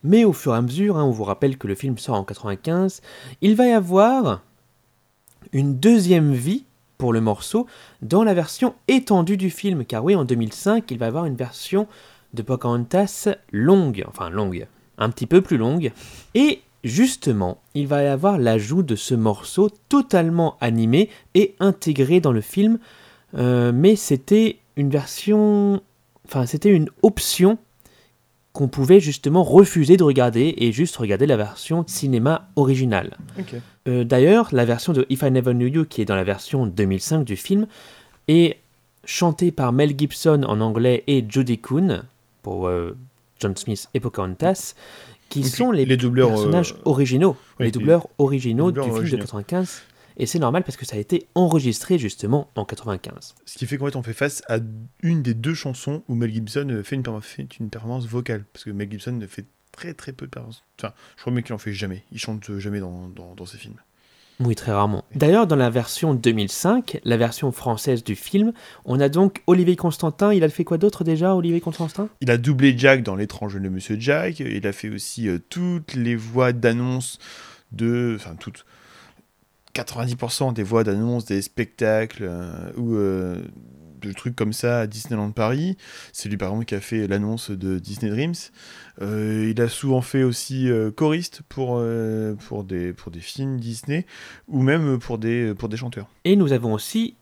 Mais 0.05 0.25
au 0.25 0.33
fur 0.33 0.55
et 0.55 0.59
à 0.59 0.63
mesure, 0.63 0.97
hein, 0.97 1.05
on 1.05 1.11
vous 1.11 1.25
rappelle 1.25 1.59
que 1.59 1.67
le 1.67 1.75
film 1.75 1.99
sort 1.99 2.15
en 2.15 2.25
95, 2.25 3.03
il 3.43 3.57
va 3.57 3.67
y 3.67 3.73
avoir 3.73 4.43
une 5.53 5.77
deuxième 5.79 6.33
vie 6.33 6.65
pour 6.99 7.13
le 7.13 7.21
morceau 7.21 7.67
dans 8.03 8.23
la 8.23 8.35
version 8.35 8.75
étendue 8.89 9.37
du 9.37 9.51
film. 9.51 9.85
Car 9.85 10.05
oui, 10.05 10.15
en 10.15 10.25
2005, 10.25 10.89
il 10.91 10.99
va 10.99 11.07
y 11.07 11.09
avoir 11.09 11.25
une 11.27 11.37
version 11.37 11.89
de 12.37 12.43
Pocahontas 12.43 13.29
longue, 13.53 14.05
enfin 14.07 14.31
longue, 14.31 14.67
un 14.99 15.11
petit 15.11 15.27
peu 15.27 15.41
plus 15.41 15.57
longue. 15.57 15.91
Et 16.35 16.61
justement, 16.85 17.59
il 17.75 17.87
va 17.89 18.03
y 18.03 18.07
avoir 18.07 18.39
l'ajout 18.39 18.83
de 18.83 18.95
ce 18.95 19.15
morceau 19.15 19.71
totalement 19.89 20.57
animé 20.61 21.11
et 21.35 21.55
intégré 21.59 22.21
dans 22.21 22.33
le 22.33 22.41
film. 22.41 22.79
Euh, 23.35 23.73
mais 23.75 23.97
c'était 23.97 24.59
une 24.77 24.91
version, 24.91 25.83
enfin 26.27 26.47
c'était 26.47 26.71
une 26.71 26.89
option 27.03 27.59
qu'on 28.53 28.69
pouvait 28.69 29.01
justement 29.01 29.43
refuser 29.43 29.99
de 29.99 30.03
regarder 30.03 30.55
et 30.57 30.73
juste 30.73 30.97
regarder 30.97 31.27
la 31.27 31.37
version 31.37 31.85
cinéma 31.87 32.49
originale. 32.57 33.19
Euh, 33.87 34.03
D'ailleurs, 34.05 34.49
la 34.53 34.65
version 34.65 34.95
de 34.95 35.05
If 35.11 35.23
I 35.23 35.31
Never 35.31 35.53
Knew 35.53 35.67
You, 35.67 35.85
qui 35.85 36.01
est 36.01 36.07
dans 36.07 36.17
la 36.17 36.25
version 36.25 36.67
2005 36.67 37.25
du 37.25 37.37
film, 37.37 37.67
est 38.29 38.57
chantée 39.05 39.53
par 39.53 39.73
Mel 39.73 39.95
Gibson 39.97 40.43
en 40.47 40.61
anglais 40.63 41.05
et 41.07 41.23
Judy 41.29 41.59
Kuhn 41.59 42.05
pour 42.47 42.69
euh, 42.69 42.97
John 43.41 43.57
Smith 43.57 43.89
et 43.93 43.99
Pocahontas, 43.99 44.75
qui 45.31 45.43
sont 45.43 45.73
les, 45.73 45.85
les 45.85 45.97
doubleurs, 45.97 46.29
personnages 46.29 46.75
euh, 46.75 46.83
originaux, 46.85 47.37
oui, 47.59 47.67
les 47.67 47.73
doubleurs 47.73 48.07
originaux 48.19 48.67
doubleurs 48.67 48.85
du 48.87 48.91
film 48.93 48.99
originaux. 49.01 49.17
de 49.19 49.23
95. 49.27 49.83
Et 50.19 50.27
c'est 50.27 50.39
normal 50.39 50.63
parce 50.63 50.77
que 50.77 50.87
ça 50.87 50.95
a 50.95 51.01
été 51.01 51.27
enregistré 51.35 51.99
justement 51.99 52.49
en 52.55 52.65
95. 52.65 53.35
Ce 53.45 53.59
qui 53.59 53.67
fait 53.67 53.79
qu'en 53.79 53.87
fait, 53.87 53.97
on 53.97 54.03
fait 54.05 54.13
face 54.13 54.45
à 54.49 54.59
une 55.03 55.23
des 55.23 55.35
deux 55.35 55.55
chansons 55.55 56.05
où 56.07 56.15
Mel 56.15 56.33
Gibson 56.33 56.69
euh, 56.71 56.85
fait 56.85 56.95
une, 56.95 57.03
perfor- 57.03 57.21
fait 57.21 57.49
une 57.59 57.69
performance 57.69 58.07
vocale. 58.07 58.45
Parce 58.53 58.63
que 58.65 58.71
Mel 58.71 58.89
Gibson 58.89 59.11
ne 59.13 59.27
fait 59.27 59.45
très 59.73 59.93
très 59.93 60.13
peu 60.13 60.27
de 60.27 60.31
performances. 60.31 60.63
Enfin, 60.79 60.95
je 61.17 61.23
crois 61.23 61.33
même 61.33 61.43
qu'il 61.43 61.53
en 61.55 61.59
fait 61.59 61.73
jamais. 61.73 62.05
Il 62.13 62.21
chante 62.21 62.57
jamais 62.59 62.79
dans, 62.79 63.09
dans, 63.09 63.35
dans 63.35 63.45
ses 63.45 63.59
films. 63.59 63.75
Oui, 64.39 64.55
très 64.55 64.73
rarement. 64.73 65.05
D'ailleurs, 65.15 65.47
dans 65.47 65.57
la 65.57 65.71
version 65.71 66.15
2005, 66.15 67.01
la 67.05 67.17
version 67.17 67.53
française 67.53 68.05
du 68.05 68.15
film, 68.15 68.53
on 68.85 69.01
a 69.01 69.09
donc 69.09 69.43
Olivier 69.47 69.77
Constantin. 69.77 70.35
Il 70.35 70.45
a 70.45 70.49
fait 70.51 70.65
quoi 70.65 70.77
d'autre 70.77 71.05
déjà, 71.05 71.35
Olivier 71.35 71.61
Constantin? 71.61 72.09
Il 72.21 72.31
a 72.31 72.37
doublé 72.37 72.77
Jack 72.77 73.03
dans 73.03 73.17
L'étrange 73.17 73.55
de 73.55 73.69
Monsieur 73.69 73.97
Jack. 73.99 74.41
Il 74.41 74.67
a 74.67 74.73
fait 74.73 74.91
aussi 74.91 75.29
euh, 75.29 75.39
toutes 75.49 75.95
les 75.95 76.17
voix 76.17 76.53
d'annonce 76.53 77.19
de. 77.73 78.15
Enfin, 78.17 78.35
toutes. 78.39 78.67
90% 79.75 80.55
des 80.55 80.63
voix 80.63 80.85
d'annonce 80.85 81.27
des 81.27 81.43
spectacles 81.43 82.25
euh, 82.27 82.73
ou 82.77 82.95
euh, 82.95 83.43
de 84.01 84.13
trucs 84.13 84.37
comme 84.37 84.53
ça 84.53 84.81
à 84.81 84.87
Disneyland 84.87 85.31
Paris. 85.31 85.77
C'est 86.13 86.29
lui, 86.29 86.37
par 86.37 86.49
exemple, 86.51 86.67
qui 86.67 86.75
a 86.75 86.81
fait 86.81 87.07
l'annonce 87.07 87.51
de 87.51 87.79
Disney 87.79 88.11
Dreams. 88.11 88.35
Euh, 89.03 89.53
il 89.55 89.61
a 89.61 89.69
souvent 89.69 90.01
fait 90.01 90.23
aussi 90.23 90.71
euh, 90.71 90.91
choriste 90.91 91.43
pour, 91.49 91.77
euh, 91.79 92.35
pour, 92.49 92.65
des, 92.65 92.93
pour 92.93 93.11
des 93.13 93.21
films 93.21 93.59
Disney 93.61 94.07
ou 94.49 94.63
même 94.63 94.99
pour 94.99 95.19
des, 95.19 95.55
pour 95.55 95.69
des 95.69 95.77
chanteurs. 95.77 96.09
Et 96.25 96.37
nous 96.37 96.53
avons 96.53 96.73
aussi, 96.73 97.15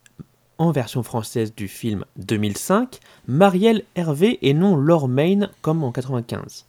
en 0.58 0.70
version 0.70 1.02
française 1.02 1.54
du 1.54 1.66
film 1.68 2.04
2005, 2.18 3.00
Marielle 3.26 3.82
Hervé 3.96 4.38
et 4.42 4.54
non 4.54 4.76
Laure 4.76 5.08
Main 5.08 5.50
comme 5.62 5.82
en 5.82 5.90
95. 5.92 6.66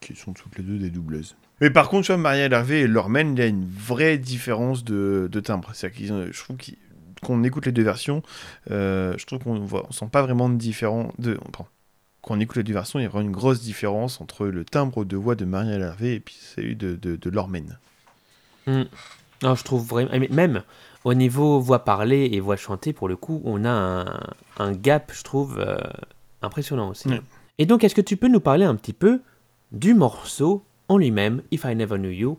qui 0.00 0.14
sont 0.14 0.34
toutes 0.34 0.58
les 0.58 0.64
deux 0.64 0.78
des 0.78 0.90
doubleuses. 0.90 1.36
Mais 1.60 1.70
par 1.70 1.88
contre, 1.88 2.06
tu 2.06 2.12
vois, 2.12 2.20
Marielle 2.20 2.52
Hervé 2.52 2.80
et 2.80 2.86
Lormen, 2.86 3.32
il 3.34 3.38
y 3.38 3.42
a 3.42 3.46
une 3.46 3.64
vraie 3.66 4.18
différence 4.18 4.84
de, 4.84 5.28
de 5.32 5.40
timbre. 5.40 5.70
Ont- 5.70 6.26
je 6.30 6.38
trouve 6.42 6.56
qu'ils- 6.56 6.76
qu'on 7.24 7.42
écoute 7.44 7.66
les 7.66 7.72
deux 7.72 7.82
versions, 7.82 8.22
euh, 8.70 9.14
je 9.18 9.26
trouve 9.26 9.40
qu'on 9.40 9.58
voit, 9.60 9.86
on 9.88 9.92
sent 9.92 10.08
pas 10.10 10.22
vraiment 10.22 10.48
de 10.48 10.56
différence. 10.56 11.12
De, 11.18 11.34
pardon. 11.34 11.68
quand 12.22 12.36
on 12.36 12.40
écoute 12.40 12.56
les 12.56 12.62
deux 12.62 12.72
versions, 12.72 12.98
il 12.98 13.02
y 13.02 13.06
a 13.06 13.08
vraiment 13.08 13.26
une 13.26 13.34
grosse 13.34 13.60
différence 13.60 14.20
entre 14.20 14.46
le 14.46 14.64
timbre 14.64 15.04
de 15.04 15.16
voix 15.16 15.34
de 15.34 15.44
Marielle 15.44 15.82
Hervé 15.82 16.14
et 16.14 16.20
puis 16.20 16.36
celui 16.40 16.76
de, 16.76 16.94
de, 16.94 17.16
de 17.16 17.30
Lormen. 17.30 17.78
Non, 18.66 19.54
je 19.54 19.64
trouve 19.64 19.86
vraiment. 19.86 20.10
Même 20.30 20.62
au 21.04 21.12
niveau 21.14 21.60
voix 21.60 21.84
parlée 21.84 22.30
et 22.32 22.40
voix 22.40 22.56
chantée, 22.56 22.92
pour 22.92 23.08
le 23.08 23.16
coup, 23.16 23.42
on 23.44 23.64
a 23.64 23.70
un, 23.70 24.20
un 24.58 24.72
gap, 24.72 25.12
je 25.14 25.22
trouve, 25.22 25.58
euh, 25.58 25.76
impressionnant 26.40 26.88
aussi. 26.88 27.10
Et 27.58 27.66
donc, 27.66 27.84
est-ce 27.84 27.94
que 27.94 28.00
tu 28.00 28.16
peux 28.16 28.28
nous 28.28 28.40
parler 28.40 28.64
un 28.64 28.74
petit 28.74 28.94
peu 28.94 29.20
du 29.72 29.94
morceau 29.94 30.64
en 30.88 30.98
lui-même, 30.98 31.42
If 31.50 31.64
I 31.64 31.74
Never 31.74 31.98
Knew 31.98 32.10
You, 32.10 32.38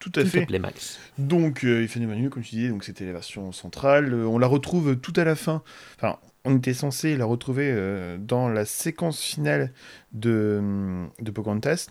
Tout 0.00 0.10
à 0.16 0.22
s'il 0.22 0.32
te 0.32 0.40
fait. 0.40 0.46
plaît, 0.46 0.58
Max 0.58 0.98
Donc, 1.18 1.64
euh, 1.64 1.86
fait 1.86 2.00
Manu, 2.00 2.30
comme 2.30 2.42
tu 2.42 2.56
disais, 2.56 2.68
donc 2.70 2.82
c'était 2.84 3.04
la 3.06 3.12
version 3.12 3.52
centrale. 3.52 4.12
Euh, 4.12 4.24
on 4.26 4.38
la 4.38 4.46
retrouve 4.48 4.96
tout 4.96 5.12
à 5.16 5.24
la 5.24 5.36
fin. 5.36 5.62
Enfin, 5.96 6.18
on 6.44 6.56
était 6.56 6.72
censé 6.74 7.16
la 7.16 7.26
retrouver 7.26 7.70
euh, 7.70 8.16
dans 8.18 8.48
la 8.48 8.64
séquence 8.64 9.20
finale 9.20 9.72
de, 10.12 10.56
hum, 10.58 11.10
de 11.20 11.30
Pocahontas, 11.30 11.88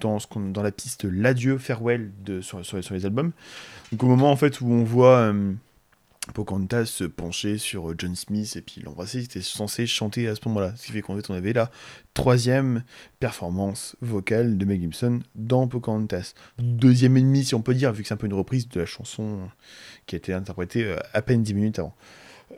dans, 0.00 0.18
ce 0.18 0.26
dans 0.50 0.62
la 0.62 0.72
piste 0.72 1.04
L'adieu, 1.04 1.58
Farewell 1.58 2.10
de, 2.24 2.40
sur, 2.40 2.64
sur- 2.64 2.82
sur 2.82 2.94
les 2.94 3.04
albums. 3.06 3.32
Donc, 3.92 4.02
au 4.02 4.06
moment 4.06 4.30
en 4.32 4.36
fait 4.36 4.60
où 4.62 4.70
on 4.72 4.82
voit 4.84 5.28
hum, 5.28 5.58
Pocahontas 6.34 6.86
se 6.86 7.04
pencher 7.04 7.58
sur 7.58 7.90
euh, 7.90 7.94
John 7.98 8.14
Smith 8.14 8.54
et 8.56 8.62
puis 8.62 8.80
l'embrasser, 8.80 9.22
c'était 9.22 9.40
censé 9.40 9.86
chanter 9.86 10.28
à 10.28 10.34
ce 10.34 10.40
moment-là. 10.46 10.72
Ce 10.76 10.86
qui 10.86 10.92
fait 10.92 11.02
qu'en 11.02 11.16
fait, 11.16 11.28
on 11.30 11.34
avait 11.34 11.52
la 11.52 11.70
troisième 12.14 12.84
performance 13.18 13.96
vocale 14.00 14.56
de 14.56 14.64
Meg 14.64 14.80
Gibson 14.80 15.20
dans 15.34 15.66
Pocahontas 15.66 16.34
deuxième 16.58 17.16
ennemi, 17.16 17.44
si 17.44 17.54
on 17.54 17.62
peut 17.62 17.74
dire, 17.74 17.92
vu 17.92 18.02
que 18.02 18.08
c'est 18.08 18.14
un 18.14 18.18
peu 18.18 18.26
une 18.26 18.34
reprise 18.34 18.68
de 18.68 18.80
la 18.80 18.86
chanson 18.86 19.40
qui 20.06 20.14
a 20.14 20.18
été 20.18 20.32
interprétée 20.32 20.84
euh, 20.84 20.96
à 21.12 21.22
peine 21.22 21.42
10 21.42 21.54
minutes 21.54 21.78
avant. 21.78 21.94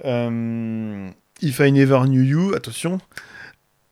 Euh, 0.04 1.09
If 1.40 1.59
I 1.61 1.73
Never 1.73 2.00
Knew 2.06 2.23
You, 2.23 2.54
attention, 2.54 3.00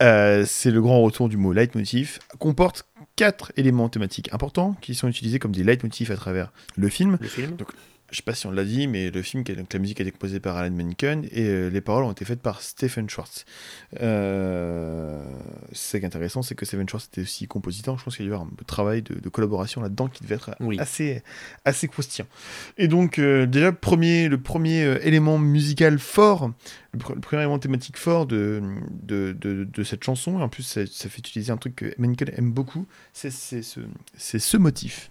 Euh, 0.02 0.44
c'est 0.46 0.72
le 0.72 0.82
grand 0.82 1.00
retour 1.00 1.28
du 1.28 1.36
mot 1.36 1.52
leitmotiv, 1.52 2.18
comporte 2.38 2.86
quatre 3.14 3.52
éléments 3.56 3.88
thématiques 3.88 4.32
importants 4.32 4.74
qui 4.80 4.96
sont 4.96 5.06
utilisés 5.06 5.38
comme 5.38 5.52
des 5.52 5.62
leitmotifs 5.62 6.10
à 6.10 6.16
travers 6.16 6.52
le 6.76 6.88
film. 6.88 7.18
Le 7.20 7.28
film 7.28 7.54
Donc, 7.54 7.68
je 8.12 8.18
sais 8.18 8.22
pas 8.22 8.34
si 8.34 8.46
on 8.46 8.52
l'a 8.52 8.64
dit, 8.64 8.86
mais 8.86 9.10
le 9.10 9.22
film, 9.22 9.42
donc 9.42 9.72
la 9.72 9.78
musique 9.80 9.98
a 10.00 10.02
été 10.04 10.12
composée 10.12 10.38
par 10.38 10.56
Alan 10.56 10.70
Menken 10.70 11.24
et 11.32 11.48
euh, 11.48 11.70
les 11.70 11.80
paroles 11.80 12.04
ont 12.04 12.12
été 12.12 12.24
faites 12.24 12.40
par 12.42 12.60
Stephen 12.60 13.08
Schwartz. 13.10 13.44
Euh, 14.00 15.22
ce 15.72 15.96
qui 15.96 16.04
est 16.04 16.06
intéressant, 16.06 16.42
c'est 16.42 16.54
que 16.54 16.64
Stephen 16.66 16.88
Schwartz 16.88 17.06
était 17.06 17.22
aussi 17.22 17.46
compositeur. 17.46 17.98
Je 17.98 18.04
pense 18.04 18.16
qu'il 18.16 18.26
y 18.26 18.28
a 18.28 18.32
eu 18.32 18.34
un 18.34 18.46
travail 18.66 19.02
de, 19.02 19.14
de 19.14 19.28
collaboration 19.28 19.80
là-dedans 19.80 20.08
qui 20.08 20.22
devait 20.22 20.34
être 20.36 20.50
Oui. 20.60 20.78
assez, 20.78 21.22
assez 21.64 21.88
croustillant. 21.88 22.26
Et 22.78 22.86
donc, 22.88 23.18
euh, 23.18 23.46
déjà, 23.46 23.72
premier, 23.72 24.28
le 24.28 24.40
premier 24.40 24.84
euh, 24.84 24.98
élément 25.06 25.38
musical 25.38 25.98
fort, 25.98 26.50
le, 26.92 26.98
pr- 26.98 27.14
le 27.14 27.20
premier 27.20 27.42
élément 27.42 27.58
thématique 27.58 27.96
fort 27.96 28.26
de, 28.26 28.62
de, 29.02 29.32
de, 29.32 29.64
de 29.64 29.82
cette 29.82 30.04
chanson, 30.04 30.38
et 30.38 30.42
en 30.42 30.48
plus, 30.48 30.62
ça, 30.64 30.86
ça 30.86 31.08
fait 31.08 31.18
utiliser 31.18 31.50
un 31.50 31.56
truc 31.56 31.76
que 31.76 31.94
Menken 31.98 32.30
aime 32.36 32.52
beaucoup, 32.52 32.86
c'est 33.12 33.30
c'est 33.32 33.62
ce, 33.62 33.80
c'est 34.16 34.38
ce 34.38 34.56
motif. 34.58 35.10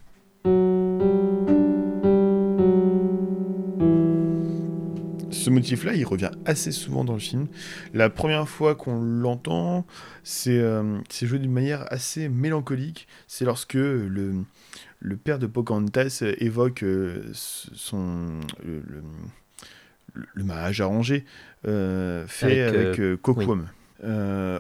Ce 5.42 5.50
motif-là, 5.50 5.94
il 5.96 6.06
revient 6.06 6.32
assez 6.46 6.72
souvent 6.72 7.04
dans 7.04 7.14
le 7.14 7.20
film. 7.20 7.48
La 7.94 8.10
première 8.10 8.48
fois 8.48 8.76
qu'on 8.76 9.02
l'entend, 9.02 9.86
c'est 10.24 10.60
euh, 10.60 11.00
joué 11.28 11.40
d'une 11.40 11.52
manière 11.52 11.86
assez 11.92 12.30
mélancolique. 12.30 13.08
C'est 13.28 13.46
lorsque 13.46 13.74
le, 13.74 14.34
le 15.00 15.18
père 15.18 15.40
de 15.40 15.48
Pocahontas 15.48 16.24
évoque 16.38 16.84
euh, 16.84 17.24
son, 17.34 18.40
le, 18.64 18.82
le- 18.88 19.04
le 20.14 20.44
mariage 20.44 20.82
arrangé 20.82 21.24
euh, 21.66 22.28
fait 22.28 22.64
Avec, 22.64 23.00
avec, 23.00 23.00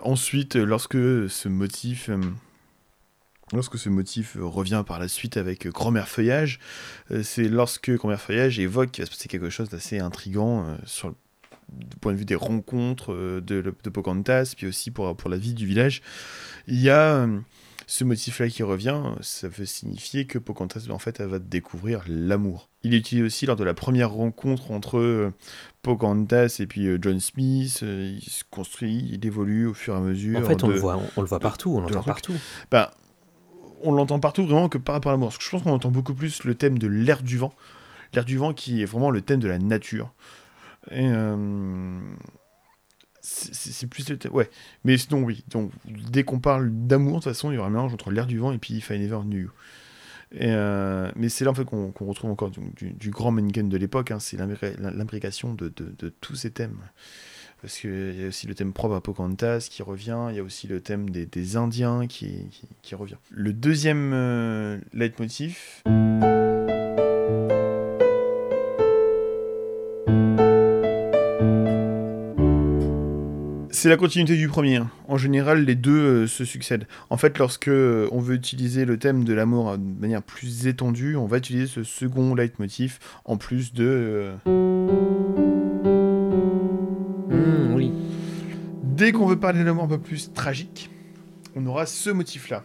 ensuite, 0.03 0.55
lorsque 0.55 0.97
ce 1.29 1.50
motif... 1.50 2.09
Lorsque 3.53 3.77
ce 3.77 3.89
motif 3.89 4.38
euh, 4.38 4.46
revient 4.46 4.84
par 4.88 5.00
la 5.00 5.08
suite 5.08 5.36
avec 5.38 5.65
euh, 5.65 5.72
Grand-mère 5.72 6.08
Feuillage, 6.08 6.60
euh, 7.12 7.22
c'est 7.24 7.48
lorsque 7.50 7.91
Grand-mère 7.91 8.22
Feuillage 8.22 8.60
évoque 8.60 8.91
qu'il 8.91 9.03
va 9.03 9.05
se 9.05 9.12
passer 9.12 9.27
quelque 9.27 9.50
chose 9.50 9.70
d'assez 9.70 10.00
intrigant 10.00 10.77
sur 10.86 11.10
le 11.10 11.15
du 11.74 11.96
point 12.01 12.12
de 12.12 12.17
vue 12.17 12.25
des 12.25 12.36
rencontres 12.36 13.13
de, 13.13 13.39
de 13.62 13.89
Pocahontas, 13.89 14.55
puis 14.58 14.67
aussi 14.67 14.91
pour, 14.91 15.15
pour 15.15 15.29
la 15.29 15.38
vie 15.38 15.53
du 15.53 15.65
village. 15.65 16.01
Il 16.67 16.81
y 16.81 16.89
a 16.89 17.29
ce 17.88 18.03
motif-là 18.03 18.50
qui 18.50 18.62
revient, 18.62 19.01
ça 19.22 19.48
veut 19.48 19.65
signifier 19.65 20.25
que 20.25 20.38
Pocahontas, 20.38 20.88
en 20.89 21.00
fait, 21.00 21.22
elle 21.22 21.27
va 21.27 21.39
découvrir 21.39 22.03
l'amour. 22.10 22.67
Il 22.84 22.93
est 22.93 22.98
utilisé 22.98 23.25
aussi 23.25 23.46
lors 23.46 23.55
de 23.55 23.63
la 23.63 23.74
première 23.74 24.12
rencontre 24.12 24.72
entre 24.72 25.31
Pocahontas 25.81 26.58
et 26.60 26.67
puis 26.67 26.89
John 27.01 27.22
Smith. 27.22 27.79
il 27.84 28.22
se 28.22 28.43
construit, 28.50 29.08
il 29.10 29.25
évolue 29.25 29.67
au 29.67 29.74
fur 29.74 29.93
et 29.93 29.98
à 29.98 30.01
mesure. 30.01 30.39
En 30.39 30.43
fait, 30.43 30.63
on 30.65 30.67
de- 30.67 30.74
le 30.74 30.79
voit, 30.79 30.98
on, 30.98 31.10
on 31.15 31.22
le 31.22 31.27
voit 31.27 31.39
partout, 31.39 31.72
on 31.77 31.79
l'entend 31.79 32.03
partout. 32.03 32.36
ben, 32.70 32.89
on 33.83 33.91
l'entend 33.91 34.19
partout 34.19 34.45
vraiment 34.45 34.69
que 34.69 34.77
par 34.77 34.93
rapport 34.93 35.11
à 35.11 35.13
l'amour. 35.15 35.31
Je 35.39 35.50
pense 35.50 35.63
qu'on 35.63 35.71
entend 35.71 35.91
beaucoup 35.91 36.13
plus 36.13 36.43
le 36.43 36.55
thème 36.55 36.77
de 36.77 36.88
l'air 36.88 37.23
du 37.23 37.38
vent. 37.38 37.53
L'air 38.13 38.25
du 38.25 38.38
vent 38.38 38.53
qui 38.53 38.81
est 38.81 38.85
vraiment 38.85 39.09
le 39.09 39.21
thème 39.21 39.39
de 39.39 39.47
la 39.47 39.57
nature. 39.59 40.13
Euh, 40.91 42.00
c'est 43.21 43.88
plus 43.88 44.09
le 44.09 44.17
thème. 44.17 44.33
Ouais. 44.33 44.50
Mais 44.83 44.97
sinon, 44.97 45.21
oui. 45.23 45.43
Donc, 45.50 45.71
dès 45.85 46.23
qu'on 46.23 46.39
parle 46.39 46.71
d'amour, 46.71 47.19
de 47.19 47.23
toute 47.23 47.33
façon, 47.33 47.51
il 47.51 47.55
y 47.55 47.57
aura 47.57 47.67
un 47.67 47.71
mélange 47.71 47.93
entre 47.93 48.11
l'air 48.11 48.25
du 48.25 48.39
vent 48.39 48.51
et 48.51 48.57
puis 48.57 48.75
If 48.75 48.89
I 48.89 49.00
Never 49.00 49.19
Knew 49.23 49.50
euh, 50.39 51.11
mais 51.17 51.27
c'est 51.27 51.43
là 51.43 51.51
en 51.51 51.53
fait 51.53 51.65
qu'on 51.65 51.91
retrouve 52.00 52.31
encore 52.31 52.51
du, 52.51 53.09
grand 53.09 53.31
Mencken 53.31 53.67
de 53.67 53.75
l'époque. 53.75 54.11
hein. 54.11 54.19
c'est 54.21 54.38
l'imbrication 54.38 55.53
de- 55.53 55.67
de 55.75 56.09
tous 56.21 56.35
ces 56.35 56.51
thèmes. 56.51 56.77
Parce 57.62 57.77
qu'il 57.77 58.20
y 58.20 58.24
a 58.24 58.27
aussi 58.27 58.48
le 58.48 58.56
thème 58.56 58.74
propre 58.74 58.96
à 58.96 59.01
Pocahontas 59.01 59.68
qui 59.70 59.84
revient, 59.84 60.27
il 60.32 60.36
y 60.36 60.39
a 60.39 60.44
aussi 60.44 60.68
le 60.68 60.82
thème 60.82 61.12
des, 61.12 61.56
Indiens 61.56 62.08
qui, 62.08 62.50
revient. 62.94 63.18
Le 63.30 63.53
deuxième 63.53 64.12
euh, 64.13 64.80
leitmotiv. 64.94 65.84
C'est 73.82 73.89
la 73.89 73.98
continuité 73.98 74.38
du 74.38 74.48
premier. 74.48 74.80
En 75.08 75.18
général, 75.18 75.65
les 75.65 75.74
deux 75.74 76.24
euh, 76.24 76.27
se 76.27 76.46
succèdent. 76.46 76.86
En 77.10 77.18
fait, 77.18 77.39
lorsque 77.39 77.68
euh, 77.68 78.08
on 78.12 78.20
veut 78.20 78.36
utiliser 78.36 78.86
le 78.86 79.00
thème 79.00 79.24
de 79.24 79.34
l'amour 79.34 79.72
euh, 79.72 79.77
de 79.77 80.00
manière 80.00 80.22
plus 80.22 80.68
étendue, 80.68 81.15
on 81.15 81.25
va 81.25 81.38
utiliser 81.39 81.65
ce 81.65 81.84
second 81.84 82.36
leitmotiv 82.36 83.00
en 83.25 83.38
plus 83.38 83.74
de. 83.74 84.34
Dès 89.01 89.13
qu'on 89.13 89.25
veut 89.25 89.39
parler 89.39 89.62
de 89.62 89.63
l'amour 89.63 89.86
un 89.86 89.88
peu 89.88 89.98
plus 89.98 90.31
tragique, 90.31 90.91
on 91.55 91.65
aura 91.65 91.88
ce 91.88 92.12
motif-là. 92.12 92.63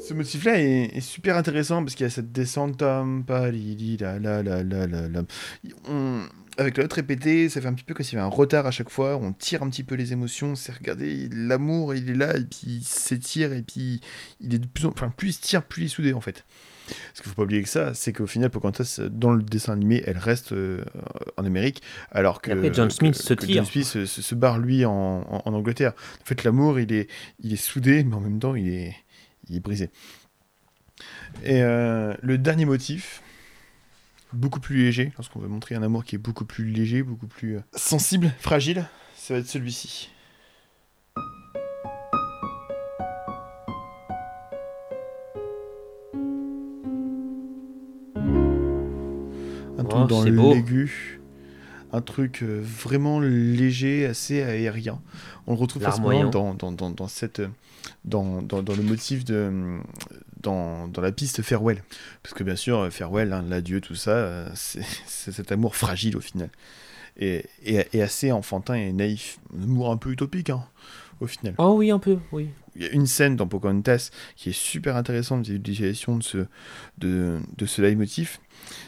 Ce 0.00 0.12
motif-là 0.12 0.58
est, 0.58 0.96
est 0.96 1.00
super 1.00 1.36
intéressant 1.36 1.84
parce 1.84 1.94
qu'il 1.94 2.02
y 2.02 2.08
a 2.08 2.10
cette 2.10 2.32
descente. 2.32 2.82
la, 4.42 4.64
la, 4.64 4.64
la, 4.64 5.22
Avec 6.58 6.76
la 6.76 6.82
note 6.84 6.92
répétée, 6.92 7.48
ça 7.48 7.60
fait 7.60 7.68
un 7.68 7.72
petit 7.72 7.84
peu 7.84 7.94
comme 7.94 8.04
s'il 8.04 8.16
y 8.16 8.20
avait 8.20 8.26
un 8.26 8.30
retard 8.30 8.66
à 8.66 8.70
chaque 8.72 8.90
fois. 8.90 9.16
On 9.16 9.32
tire 9.32 9.62
un 9.62 9.70
petit 9.70 9.84
peu 9.84 9.94
les 9.94 10.12
émotions. 10.12 10.56
C'est 10.56 10.72
regarder 10.72 11.28
l'amour, 11.32 11.94
il 11.94 12.10
est 12.10 12.14
là 12.14 12.36
et 12.36 12.42
puis 12.44 12.78
il 12.80 12.84
s'étire 12.84 13.52
et 13.52 13.62
puis 13.62 14.00
il 14.40 14.54
est 14.54 14.58
de 14.58 14.66
plus 14.66 14.84
en 14.86 14.90
enfin 14.90 15.08
plus 15.16 15.28
il 15.28 15.32
se 15.34 15.40
tire, 15.40 15.62
plus 15.62 15.82
il 15.82 15.84
est 15.86 15.88
soudé 15.88 16.12
en 16.12 16.20
fait. 16.20 16.44
Ce 17.14 17.20
qu'il 17.22 17.28
faut 17.30 17.36
pas 17.36 17.42
oublier 17.42 17.62
que 17.62 17.68
ça, 17.68 17.92
c'est 17.92 18.14
qu'au 18.14 18.26
final, 18.26 18.48
Pocahontas, 18.48 18.98
dans 19.10 19.30
le 19.30 19.42
dessin 19.42 19.74
animé, 19.74 20.02
elle 20.06 20.16
reste 20.16 20.52
euh, 20.52 20.82
en 21.36 21.44
Amérique, 21.44 21.82
alors 22.10 22.40
que, 22.40 22.50
après, 22.50 22.72
John 22.72 22.88
que- 22.88 22.94
Smith 22.94 23.14
se 23.14 23.34
que 23.34 23.44
tire. 23.44 23.56
John 23.56 23.64
Smith 23.66 23.84
se, 23.84 24.06
se- 24.06 24.22
se 24.22 24.34
barre 24.34 24.58
lui 24.58 24.86
en, 24.86 24.90
en- 25.28 25.42
en 25.44 25.52
Angleterre. 25.52 25.92
En 26.22 26.24
fait, 26.24 26.44
l'amour, 26.44 26.80
il 26.80 26.90
est, 26.94 27.08
il 27.40 27.52
est 27.52 27.56
soudé, 27.56 28.04
mais 28.04 28.14
en 28.14 28.20
même 28.20 28.38
temps, 28.38 28.54
il 28.54 28.70
est, 28.70 28.96
il 29.50 29.56
est 29.56 29.60
brisé. 29.60 29.90
Et 31.44 31.62
euh, 31.62 32.14
le 32.22 32.38
dernier 32.38 32.64
motif, 32.64 33.22
beaucoup 34.32 34.60
plus 34.60 34.76
léger, 34.76 35.12
lorsqu'on 35.16 35.40
veut 35.40 35.48
montrer 35.48 35.74
un 35.74 35.82
amour 35.82 36.04
qui 36.04 36.14
est 36.16 36.18
beaucoup 36.18 36.44
plus 36.44 36.64
léger, 36.64 37.02
beaucoup 37.02 37.26
plus 37.26 37.56
euh, 37.56 37.60
sensible, 37.74 38.32
fragile, 38.40 38.86
ça 39.16 39.34
va 39.34 39.40
être 39.40 39.48
celui-ci. 39.48 40.10
Un 49.78 49.84
truc 49.84 50.00
Oh, 50.02 50.06
dans 50.06 50.22
c'est 50.24 50.30
beau. 50.30 50.52
l'aigu, 50.54 51.20
un 51.92 52.00
truc 52.00 52.42
euh, 52.42 52.60
vraiment 52.62 53.20
léger, 53.20 54.06
assez 54.06 54.42
aérien. 54.42 55.00
On 55.46 55.54
le 55.54 55.58
retrouve 55.60 55.82
facilement 55.82 56.28
dans, 56.28 56.54
dans, 56.54 56.72
dans, 56.72 56.90
dans 56.90 57.08
cette, 57.08 57.40
euh, 57.40 57.48
dans, 58.04 58.42
dans, 58.42 58.62
dans 58.62 58.74
le 58.74 58.82
motif 58.82 59.24
de, 59.24 59.78
dans, 60.42 60.90
la 61.00 61.12
piste 61.12 61.42
Farewell. 61.42 61.82
Parce 62.22 62.34
que 62.34 62.44
bien 62.44 62.56
sûr, 62.56 62.88
Farewell, 62.92 63.32
hein, 63.32 63.44
l'adieu, 63.48 63.80
tout 63.80 63.94
ça, 63.94 64.10
euh, 64.10 64.48
c'est 64.54 64.82
cet 65.32 65.52
amour 65.52 65.76
fragile 65.76 66.16
au 66.16 66.20
final. 66.20 66.50
Et, 67.20 67.46
et, 67.64 67.84
et 67.92 68.02
assez 68.02 68.30
enfantin 68.30 68.74
et 68.74 68.92
naïf. 68.92 69.38
Un 69.58 69.64
amour 69.64 69.90
un 69.90 69.96
peu 69.96 70.10
utopique, 70.10 70.50
hein, 70.50 70.64
au 71.20 71.26
final. 71.26 71.54
Oh 71.58 71.74
oui, 71.76 71.90
un 71.90 71.98
peu, 71.98 72.18
oui. 72.32 72.48
Il 72.76 72.82
y 72.82 72.86
a 72.86 72.92
une 72.92 73.06
scène 73.06 73.34
dans 73.34 73.48
Pocahontas 73.48 74.10
qui 74.36 74.50
est 74.50 74.56
super 74.56 74.94
intéressante 74.96 75.46
de 75.48 75.52
l'utilisation 75.54 76.16
de 76.16 76.22
ce, 76.22 76.38
de, 76.98 77.38
de 77.56 77.66
ce 77.66 77.82
leitmotiv. 77.82 78.38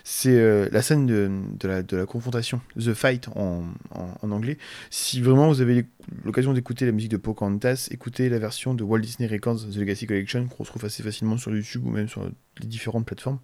C'est 0.04 0.38
euh, 0.38 0.68
la 0.70 0.80
scène 0.82 1.06
de, 1.06 1.28
de, 1.58 1.66
la, 1.68 1.82
de 1.82 1.96
la 1.96 2.06
confrontation, 2.06 2.60
The 2.78 2.94
Fight 2.94 3.28
en, 3.34 3.64
en, 3.90 4.14
en 4.22 4.30
anglais. 4.30 4.58
Si 4.90 5.20
vraiment 5.20 5.48
vous 5.48 5.60
avez 5.60 5.86
l'occasion 6.24 6.52
d'écouter 6.52 6.86
la 6.86 6.92
musique 6.92 7.10
de 7.10 7.16
Pocahontas, 7.16 7.88
écoutez 7.90 8.28
la 8.28 8.38
version 8.38 8.74
de 8.74 8.84
Walt 8.84 9.00
Disney 9.00 9.28
Records 9.28 9.68
The 9.72 9.76
Legacy 9.76 10.06
Collection 10.06 10.46
qu'on 10.46 10.62
retrouve 10.62 10.84
assez 10.84 11.02
facilement 11.02 11.36
sur 11.36 11.52
YouTube 11.52 11.84
ou 11.84 11.90
même 11.90 12.08
sur 12.08 12.24
les 12.60 12.66
différentes 12.66 13.06
plateformes. 13.06 13.40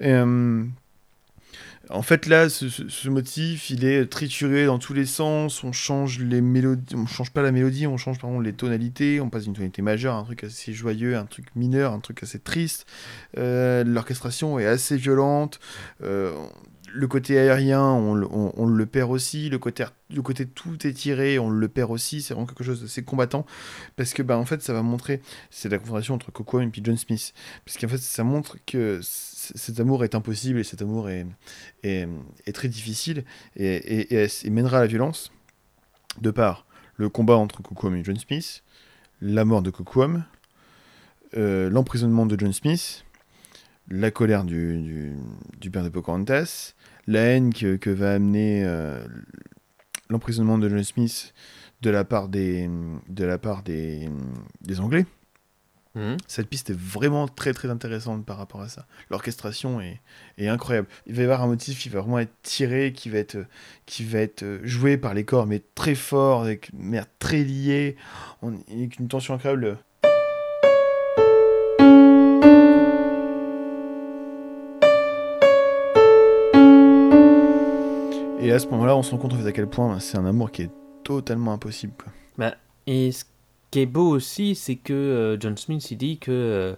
Et, 0.00 0.12
euh, 0.12 0.64
en 1.90 2.02
fait, 2.02 2.26
là, 2.26 2.48
ce, 2.50 3.08
motif, 3.08 3.70
il 3.70 3.84
est 3.84 4.06
trituré 4.06 4.66
dans 4.66 4.78
tous 4.78 4.92
les 4.92 5.06
sens. 5.06 5.64
On 5.64 5.72
change 5.72 6.18
les 6.18 6.40
mélodies, 6.40 6.94
on 6.94 7.06
change 7.06 7.30
pas 7.30 7.40
la 7.42 7.50
mélodie, 7.50 7.86
on 7.86 7.96
change 7.96 8.18
par 8.18 8.28
exemple 8.28 8.44
les 8.44 8.52
tonalités. 8.52 9.20
On 9.20 9.30
passe 9.30 9.44
d'une 9.44 9.54
tonalité 9.54 9.80
majeure 9.80 10.14
à 10.14 10.18
un 10.18 10.24
truc 10.24 10.44
assez 10.44 10.72
joyeux, 10.72 11.16
un 11.16 11.24
truc 11.24 11.46
mineur, 11.56 11.92
un 11.92 12.00
truc 12.00 12.22
assez 12.22 12.38
triste. 12.38 12.86
Euh, 13.38 13.84
L'orchestration 13.84 14.58
est 14.58 14.66
assez 14.66 14.96
violente. 14.96 15.60
Euh, 16.02 16.32
le 16.92 17.06
côté 17.06 17.38
aérien, 17.38 17.82
on, 17.82 18.14
le- 18.14 18.86
perd 18.86 19.10
aussi. 19.10 19.48
Le 19.48 19.58
côté, 19.58 19.84
le 20.10 20.22
côté 20.22 20.46
tout 20.46 20.86
étiré, 20.86 21.38
on 21.38 21.50
le 21.50 21.68
perd 21.68 21.90
aussi. 21.90 22.22
C'est 22.22 22.34
vraiment 22.34 22.46
quelque 22.46 22.64
chose 22.64 22.82
d'assez 22.82 23.02
combattant. 23.02 23.46
Parce 23.96 24.14
que, 24.14 24.22
bah, 24.22 24.38
en 24.38 24.44
fait, 24.44 24.62
ça 24.62 24.72
va 24.72 24.82
montrer. 24.82 25.20
C'est 25.50 25.68
la 25.68 25.78
confrontation 25.78 26.14
entre 26.14 26.32
Coco 26.32 26.60
et 26.60 26.70
John 26.82 26.96
Smith. 26.96 27.34
Parce 27.64 27.78
qu'en 27.78 27.88
fait, 27.88 27.98
ça 27.98 28.24
montre 28.24 28.56
que 28.66 29.00
cet 29.02 29.80
amour 29.80 30.04
est 30.04 30.14
impossible 30.14 30.58
et 30.58 30.64
cet 30.64 30.82
amour 30.82 31.08
est, 31.08 31.26
est, 31.82 32.08
très 32.52 32.68
difficile 32.68 33.24
et, 33.56 34.14
et, 34.22 34.50
mènera 34.50 34.78
à 34.78 34.80
la 34.80 34.86
violence 34.86 35.32
de 36.20 36.30
par 36.30 36.66
le 36.96 37.08
combat 37.08 37.36
entre 37.36 37.62
Cocoam 37.62 37.94
et 37.94 38.04
John 38.04 38.16
Smith, 38.18 38.64
la 39.20 39.44
mort 39.44 39.62
de 39.62 39.70
Cocoam, 39.70 40.24
euh, 41.36 41.70
l'emprisonnement 41.70 42.26
de 42.26 42.38
John 42.38 42.52
Smith, 42.52 43.04
la 43.90 44.10
colère 44.10 44.44
du, 44.44 44.80
du, 44.82 45.12
du 45.60 45.70
père 45.70 45.84
de 45.84 45.88
Pocahontas, 45.88 46.74
la 47.06 47.20
haine 47.20 47.52
que, 47.52 47.76
que 47.76 47.90
va 47.90 48.14
amener 48.14 48.62
euh, 48.64 49.04
l'emprisonnement 50.10 50.58
de 50.58 50.68
John 50.68 50.84
Smith 50.84 51.34
de 51.80 51.90
la 51.90 52.04
part 52.04 52.28
des, 52.28 52.68
de 53.08 53.24
la 53.24 53.38
part 53.38 53.62
des, 53.62 54.08
des 54.60 54.80
Anglais. 54.80 55.06
Mhm. 55.94 56.16
Cette 56.26 56.48
piste 56.48 56.70
est 56.70 56.78
vraiment 56.78 57.26
très 57.28 57.52
très 57.52 57.70
intéressante 57.70 58.24
par 58.26 58.36
rapport 58.36 58.60
à 58.60 58.68
ça. 58.68 58.86
L'orchestration 59.10 59.80
est, 59.80 60.00
est 60.36 60.48
incroyable. 60.48 60.86
Il 61.06 61.14
va 61.14 61.22
y 61.22 61.24
avoir 61.24 61.42
un 61.42 61.46
motif 61.46 61.80
qui 61.80 61.88
va 61.88 62.00
vraiment 62.00 62.18
être 62.18 62.34
tiré, 62.42 62.92
qui 62.92 63.08
va 63.08 63.18
être, 63.18 63.38
qui 63.86 64.04
va 64.04 64.18
être 64.18 64.44
joué 64.64 64.98
par 64.98 65.14
les 65.14 65.24
corps, 65.24 65.46
mais 65.46 65.62
très 65.74 65.94
fort, 65.94 66.42
avec 66.42 66.72
manière 66.74 67.06
très 67.18 67.42
liée, 67.42 67.96
on, 68.42 68.54
avec 68.70 68.98
une 68.98 69.08
tension 69.08 69.34
incroyable. 69.34 69.78
Et 78.40 78.52
à 78.52 78.58
ce 78.58 78.66
moment-là, 78.68 78.96
on 78.96 79.02
se 79.02 79.10
rend 79.10 79.18
compte 79.18 79.32
en 79.32 79.36
fait, 79.36 79.46
à 79.48 79.52
quel 79.52 79.66
point 79.66 79.92
ben, 79.92 80.00
c'est 80.00 80.16
un 80.16 80.24
amour 80.26 80.50
qui 80.52 80.62
est 80.62 80.70
totalement 81.04 81.52
impossible. 81.52 81.92
quoi. 82.02 82.12
Bah, 82.36 82.54
et 82.86 83.10
ce 83.12 83.24
qui 83.70 83.80
est 83.80 83.86
beau 83.86 84.08
aussi, 84.08 84.54
c'est 84.54 84.76
que 84.76 84.92
euh, 84.92 85.36
John 85.40 85.56
Smith 85.56 85.90
il 85.90 85.96
dit 85.96 86.18
que 86.18 86.30
euh, 86.30 86.74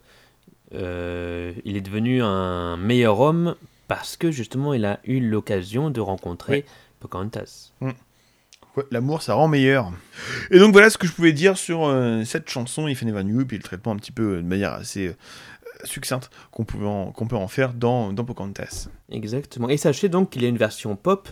euh, 0.74 1.52
il 1.64 1.76
est 1.76 1.80
devenu 1.82 2.22
un 2.22 2.76
meilleur 2.76 3.20
homme 3.20 3.56
parce 3.88 4.16
que 4.16 4.30
justement 4.30 4.72
il 4.72 4.84
a 4.84 5.00
eu 5.04 5.20
l'occasion 5.20 5.90
de 5.90 6.00
rencontrer 6.00 6.52
Ouais. 6.52 6.64
Pocahontas. 7.00 7.72
Ouais, 7.80 7.94
L'amour, 8.90 9.22
ça 9.22 9.34
rend 9.34 9.48
meilleur. 9.48 9.90
Et 10.50 10.58
donc 10.58 10.72
voilà 10.72 10.90
ce 10.90 10.98
que 10.98 11.06
je 11.06 11.12
pouvais 11.12 11.32
dire 11.32 11.56
sur 11.58 11.84
euh, 11.86 12.24
cette 12.24 12.48
chanson, 12.48 12.88
If 12.88 13.02
I 13.02 13.06
Never 13.06 13.22
Knew, 13.22 13.44
puis 13.46 13.56
le 13.56 13.62
traitement 13.62 13.92
un 13.92 13.96
petit 13.96 14.12
peu 14.12 14.36
de 14.36 14.46
manière 14.46 14.72
assez 14.72 15.14
succincte 15.84 16.30
qu'on 16.50 16.64
peut 16.64 17.36
en 17.36 17.48
faire 17.48 17.72
dans, 17.74 18.12
dans 18.12 18.24
Pocahontas. 18.24 18.88
Exactement. 19.10 19.68
Et 19.68 19.76
sachez 19.76 20.08
donc 20.08 20.30
qu'il 20.30 20.42
y 20.42 20.46
a 20.46 20.48
une 20.48 20.56
version 20.58 20.96
pop. 20.96 21.28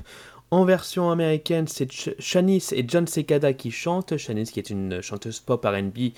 En 0.50 0.64
version 0.64 1.10
américaine, 1.10 1.66
c'est 1.68 1.92
Ch- 1.92 2.14
Shanice 2.18 2.72
et 2.72 2.84
John 2.88 3.06
Secada 3.06 3.52
qui 3.52 3.70
chantent. 3.70 4.16
Shanice 4.16 4.50
qui 4.50 4.58
est 4.60 4.70
une 4.70 5.02
chanteuse 5.02 5.40
pop 5.40 5.62
R&B 5.64 6.12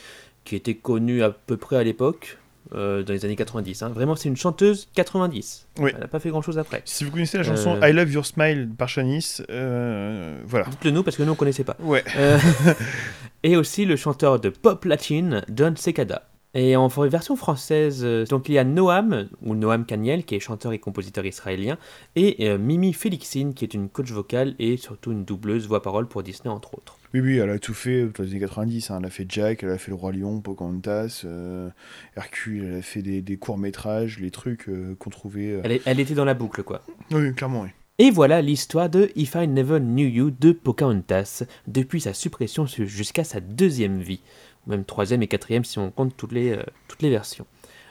qui 0.44 0.54
était 0.56 0.74
connue 0.74 1.22
à 1.24 1.30
peu 1.30 1.56
près 1.56 1.76
à 1.76 1.82
l'époque, 1.82 2.38
euh, 2.74 3.02
dans 3.02 3.12
les 3.12 3.24
années 3.24 3.34
90. 3.34 3.82
hein. 3.82 3.88
Vraiment, 3.88 4.14
c'est 4.14 4.28
une 4.28 4.36
chanteuse 4.36 4.88
90. 4.94 5.66
Oui. 5.80 5.90
Elle 5.92 6.00
n'a 6.00 6.06
pas 6.08 6.20
fait 6.20 6.30
grand-chose 6.30 6.58
après. 6.58 6.80
Si 6.84 7.02
vous 7.04 7.10
connaissez 7.10 7.38
la 7.38 7.44
chanson 7.44 7.76
Euh. 7.82 7.88
I 7.88 7.92
Love 7.92 8.12
Your 8.12 8.24
Smile 8.24 8.68
par 8.78 8.88
Shanice, 8.88 9.42
euh, 9.50 10.38
voilà. 10.46 10.66
Dites-le 10.66 10.92
nous 10.92 11.02
parce 11.02 11.16
que 11.16 11.24
nous 11.24 11.32
on 11.32 11.34
connaissait 11.34 11.64
pas. 11.64 11.76
Ouais. 11.80 12.04
Et 13.42 13.56
aussi 13.56 13.84
le 13.84 13.96
chanteur 13.96 14.38
de 14.38 14.50
pop 14.50 14.84
latine, 14.84 15.42
John 15.54 15.76
Secada. 15.76 16.28
Et 16.52 16.74
en 16.74 16.88
version 16.88 17.36
française, 17.36 18.00
euh, 18.04 18.24
donc 18.26 18.48
il 18.48 18.52
y 18.54 18.58
a 18.58 18.64
Noam, 18.64 19.28
ou 19.42 19.54
Noam 19.54 19.84
Kaniel, 19.86 20.24
qui 20.24 20.34
est 20.34 20.40
chanteur 20.40 20.72
et 20.72 20.80
compositeur 20.80 21.24
israélien, 21.24 21.78
et 22.16 22.48
euh, 22.48 22.58
Mimi 22.58 22.92
Félixine, 22.92 23.54
qui 23.54 23.64
est 23.64 23.72
une 23.72 23.88
coach 23.88 24.10
vocale 24.10 24.56
et 24.58 24.76
surtout 24.76 25.12
une 25.12 25.24
doubleuse 25.24 25.68
voix-parole 25.68 26.08
pour 26.08 26.24
Disney, 26.24 26.50
entre 26.52 26.74
autres. 26.74 26.98
Oui, 27.14 27.20
oui, 27.20 27.36
elle 27.38 27.50
a 27.50 27.58
tout 27.60 27.74
fait 27.74 28.06
dans 28.06 28.24
les 28.24 28.30
années 28.30 28.40
90. 28.40 28.90
hein. 28.90 28.98
Elle 29.00 29.06
a 29.06 29.10
fait 29.10 29.26
Jack, 29.28 29.62
elle 29.62 29.70
a 29.70 29.78
fait 29.78 29.90
Le 29.90 29.96
Roi 29.96 30.10
Lion, 30.12 30.40
Pocahontas, 30.40 31.22
euh, 31.24 31.68
Hercule, 32.16 32.64
elle 32.64 32.78
a 32.78 32.82
fait 32.82 33.02
des, 33.02 33.22
des 33.22 33.36
courts-métrages, 33.36 34.18
les 34.18 34.30
trucs 34.32 34.68
euh, 34.68 34.96
qu'on 34.98 35.10
trouvait. 35.10 35.52
euh. 35.52 35.60
Elle, 35.64 35.72
est- 35.72 35.82
elle 35.86 36.00
était 36.00 36.14
dans 36.14 36.24
la 36.24 36.34
boucle, 36.34 36.62
quoi. 36.64 36.82
Oui, 37.12 37.32
clairement, 37.34 37.62
oui. 37.62 37.68
Et 37.98 38.10
voilà 38.10 38.40
l'histoire 38.40 38.88
de 38.88 39.10
If 39.14 39.34
I 39.34 39.46
Never 39.46 39.78
Knew 39.78 40.08
You 40.08 40.30
de 40.30 40.52
Pocahontas, 40.52 41.42
depuis 41.66 42.00
sa 42.00 42.14
suppression 42.14 42.66
su- 42.66 42.86
jusqu'à 42.88 43.24
sa 43.24 43.40
deuxième 43.40 44.00
vie, 44.00 44.20
même 44.66 44.84
troisième 44.84 45.22
et 45.22 45.26
quatrième 45.26 45.64
si 45.64 45.78
on 45.78 45.90
compte 45.90 46.16
toutes 46.16 46.32
les, 46.32 46.52
euh, 46.52 46.62
toutes 46.88 47.02
les 47.02 47.10
versions. 47.10 47.46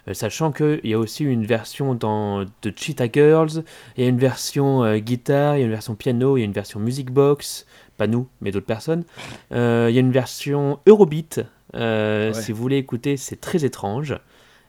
Euh, 0.08 0.14
sachant 0.14 0.52
qu'il 0.52 0.80
y 0.86 0.94
a 0.94 1.00
aussi 1.00 1.24
une 1.26 1.46
version 1.46 1.94
dans 1.96 2.44
de 2.44 2.74
Cheetah 2.76 3.12
Girls, 3.12 3.64
il 3.98 4.04
y 4.04 4.06
a 4.06 4.10
une 4.10 4.18
version 4.20 4.84
euh, 4.84 4.98
guitare, 4.98 5.58
il 5.58 5.60
y 5.60 5.64
a 5.64 5.66
une 5.66 5.72
version 5.72 5.96
piano, 5.96 6.38
il 6.38 6.42
y 6.42 6.44
a 6.44 6.46
une 6.46 6.54
version 6.54 6.80
music 6.80 7.12
box, 7.12 7.66
pas 7.98 8.08
nous, 8.08 8.28
mais 8.42 8.52
d'autres 8.52 8.66
personnes. 8.66 9.04
Euh, 9.52 9.88
il 9.90 9.96
y 9.96 9.98
a 9.98 10.02
une 10.02 10.12
version 10.12 10.80
Eurobeat, 10.88 11.42
euh, 11.76 12.32
Ouais. 12.34 12.42
si 12.42 12.52
vous 12.54 12.62
voulez 12.62 12.78
écouter, 12.78 13.18
c'est 13.18 13.42
très 13.42 13.66
étrange. 13.66 14.16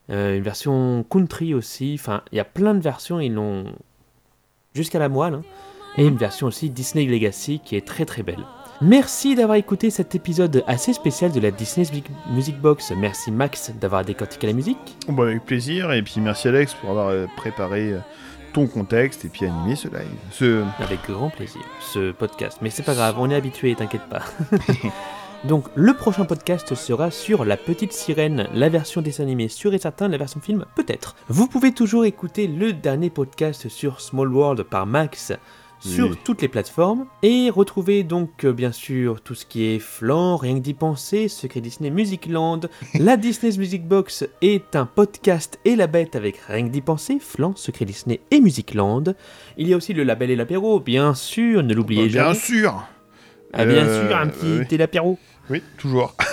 Une 0.08 0.42
version 0.42 1.04
country 1.08 1.54
aussi, 1.54 1.94
enfin, 1.96 2.22
il 2.32 2.36
y 2.36 2.40
a 2.40 2.44
plein 2.44 2.74
de 2.74 2.80
versions, 2.80 3.20
ils 3.20 3.32
l'ont 3.32 3.66
jusqu'à 4.74 4.98
la 4.98 5.08
moelle. 5.08 5.34
hein. 5.34 5.42
Et 5.96 6.04
une 6.04 6.16
version 6.16 6.48
aussi 6.48 6.68
Disney 6.68 7.06
Legacy 7.06 7.60
qui 7.64 7.76
est 7.76 7.86
très 7.86 8.04
très 8.04 8.24
belle. 8.24 8.44
Merci 8.82 9.34
d'avoir 9.34 9.56
écouté 9.58 9.90
cet 9.90 10.14
épisode 10.14 10.64
assez 10.66 10.94
spécial 10.94 11.30
de 11.32 11.40
la 11.40 11.50
Disney 11.50 11.86
Music- 12.30 12.58
Box. 12.58 12.92
Merci 12.96 13.30
Max 13.30 13.70
d'avoir 13.78 14.04
décortiqué 14.06 14.46
la 14.46 14.54
musique. 14.54 14.78
Bon, 15.06 15.24
avec 15.24 15.44
plaisir, 15.44 15.92
et 15.92 16.00
puis 16.02 16.14
merci 16.20 16.48
Alex 16.48 16.72
pour 16.74 16.88
avoir 16.90 17.08
euh, 17.08 17.26
préparé 17.36 17.92
euh, 17.92 17.98
ton 18.54 18.66
contexte 18.66 19.26
et 19.26 19.28
puis 19.28 19.44
animé 19.44 19.76
ce 19.76 19.88
live. 19.88 20.06
Ce... 20.30 20.64
Avec 20.82 21.00
grand 21.06 21.28
plaisir, 21.28 21.60
ce 21.80 22.12
podcast. 22.12 22.58
Mais 22.62 22.70
c'est 22.70 22.82
pas 22.82 22.94
grave, 22.94 23.16
on 23.18 23.28
est 23.28 23.34
habitué, 23.34 23.74
t'inquiète 23.74 24.08
pas. 24.08 24.22
Donc 25.44 25.66
le 25.74 25.92
prochain 25.94 26.24
podcast 26.24 26.74
sera 26.74 27.10
sur 27.10 27.44
La 27.44 27.56
Petite 27.58 27.92
Sirène, 27.92 28.46
la 28.54 28.68
version 28.70 29.02
dessin 29.02 29.24
animé 29.24 29.48
sûr 29.48 29.74
et 29.74 29.78
certain, 29.78 30.08
la 30.08 30.18
version 30.18 30.40
film 30.40 30.64
peut-être. 30.74 31.16
Vous 31.28 31.46
pouvez 31.48 31.72
toujours 31.72 32.06
écouter 32.06 32.46
le 32.46 32.72
dernier 32.72 33.10
podcast 33.10 33.68
sur 33.68 34.00
Small 34.00 34.32
World 34.32 34.62
par 34.64 34.86
Max 34.86 35.32
sur 35.80 36.10
Oui. 36.10 36.16
toutes 36.24 36.42
les 36.42 36.48
plateformes 36.48 37.06
et 37.22 37.48
retrouver 37.50 38.02
donc 38.04 38.44
euh, 38.44 38.52
bien 38.52 38.70
sûr 38.72 39.20
tout 39.22 39.34
ce 39.34 39.46
qui 39.46 39.64
est 39.64 39.78
flan, 39.78 40.36
rien 40.36 40.54
que 40.54 40.60
d'y 40.60 40.74
penser, 40.74 41.28
Secret 41.28 41.60
Disney 41.60 41.90
Music 41.90 42.26
Land, 42.26 42.60
la 42.98 43.16
Disney's 43.16 43.56
Music 43.58 43.86
Box 43.88 44.24
est 44.42 44.76
un 44.76 44.86
podcast 44.86 45.58
et 45.64 45.76
la 45.76 45.86
bête 45.86 46.16
avec 46.16 46.36
rien 46.48 46.66
que 46.66 46.72
d'y 46.72 46.82
penser, 46.82 47.18
flan, 47.20 47.54
Secret 47.56 47.86
Disney 47.86 48.20
et 48.30 48.40
Music 48.40 48.74
Land. 48.74 49.04
Il 49.56 49.68
y 49.68 49.72
a 49.74 49.76
aussi 49.76 49.92
le 49.94 50.04
label 50.04 50.30
et 50.30 50.36
l'apéro, 50.36 50.80
bien 50.80 51.14
sûr, 51.14 51.62
ne 51.62 51.72
l'oubliez 51.74 52.06
Bah, 52.06 52.12
bien 52.12 52.22
jamais. 52.32 52.38
sûr 52.38 52.82
Ah 53.52 53.64
bien 53.64 53.84
Euh, 53.86 54.06
sûr, 54.08 54.16
un 54.16 54.26
petit 54.28 54.58
oui. 54.60 54.66
thé 54.66 54.76
l'apéro. 54.76 55.18
Oui, 55.48 55.62
toujours. 55.78 56.14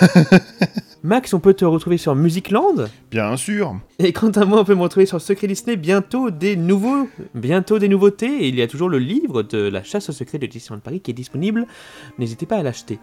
Max, 1.04 1.32
on 1.32 1.38
peut 1.38 1.54
te 1.54 1.64
retrouver 1.64 1.96
sur 1.96 2.16
Musicland. 2.16 2.88
Bien 3.10 3.36
sûr 3.36 3.76
Et 4.00 4.12
quant 4.12 4.30
à 4.30 4.44
moi, 4.44 4.60
on 4.60 4.64
peut 4.64 4.74
me 4.74 4.82
retrouver 4.82 5.06
sur 5.06 5.20
Secret 5.20 5.46
Disney. 5.46 5.76
Bientôt 5.76 6.30
des 6.30 6.56
nouveaux, 6.56 7.08
bientôt 7.34 7.78
des 7.78 7.88
nouveautés. 7.88 8.44
Et 8.44 8.48
il 8.48 8.56
y 8.56 8.62
a 8.62 8.66
toujours 8.66 8.88
le 8.88 8.98
livre 8.98 9.42
de 9.42 9.58
la 9.58 9.84
chasse 9.84 10.08
au 10.08 10.12
secret 10.12 10.38
de 10.38 10.46
Disneyland 10.46 10.80
Paris 10.80 11.00
qui 11.00 11.12
est 11.12 11.14
disponible. 11.14 11.66
N'hésitez 12.18 12.46
pas 12.46 12.56
à 12.56 12.62
l'acheter. 12.62 12.98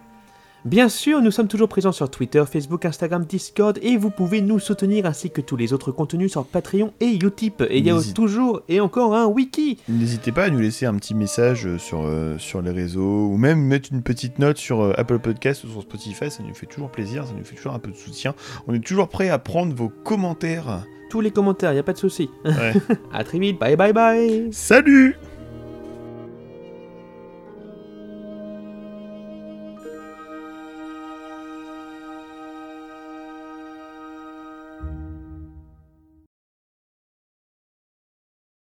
Bien 0.66 0.90
sûr, 0.90 1.22
nous 1.22 1.30
sommes 1.30 1.48
toujours 1.48 1.70
présents 1.70 1.92
sur 1.92 2.10
Twitter, 2.10 2.44
Facebook, 2.52 2.86
Instagram, 2.86 3.24
Discord 3.24 3.78
et 3.84 3.98
vous 3.98 4.10
pouvez 4.10 4.42
nous 4.42 4.58
soutenir 4.58 5.06
ainsi 5.06 5.30
que 5.30 5.40
tous 5.40 5.56
les 5.56 5.74
autres 5.74 5.92
contenus 5.92 6.32
sur 6.32 6.44
Patreon 6.44 6.92
et 7.00 7.20
Utip. 7.24 7.62
Et 7.70 7.78
il 7.78 7.86
y 7.86 7.92
a 7.92 8.00
toujours 8.16 8.64
et 8.68 8.80
encore 8.80 9.14
un 9.14 9.28
wiki. 9.28 9.78
N'hésitez 9.88 10.32
pas 10.32 10.46
à 10.46 10.50
nous 10.50 10.58
laisser 10.58 10.88
un 10.88 10.96
petit 10.96 11.14
message 11.14 11.68
euh, 11.68 11.78
sur, 11.78 12.02
euh, 12.04 12.40
sur 12.40 12.64
les 12.64 12.72
réseaux 12.72 13.28
ou 13.28 13.38
même 13.38 13.62
mettre 13.62 13.90
une 13.92 14.02
petite 14.02 14.40
note 14.40 14.58
sur 14.58 14.82
euh, 14.82 14.94
Apple 14.98 15.20
Podcast 15.20 15.66
ou 15.66 15.68
sur 15.68 15.84
Spotify, 15.84 16.32
ça 16.32 16.42
nous 16.42 16.56
fait 16.56 16.66
toujours 16.66 16.90
plaisir, 16.90 17.28
ça 17.28 17.34
nous 17.38 17.46
fait 17.46 17.56
toujours 17.56 17.74
un 17.76 17.80
peu 17.80 17.92
de 17.92 17.96
soutien. 17.96 18.34
On 18.68 18.74
est 18.74 18.84
toujours 18.84 19.08
prêt 19.08 19.30
à 19.30 19.38
prendre 19.38 19.76
vos 19.76 19.90
commentaires. 19.90 20.84
Tous 21.12 21.22
les 21.22 21.30
commentaires, 21.30 21.74
il 21.74 21.76
n'y 21.76 21.80
a 21.80 21.84
pas 21.84 21.94
de 21.94 22.00
souci. 22.00 22.32
Ouais. 22.44 22.74
à 23.14 23.24
très 23.24 23.38
vite, 23.38 23.60
bye 23.60 23.76
bye 23.76 23.94
bye. 23.94 24.50
Salut 24.52 25.16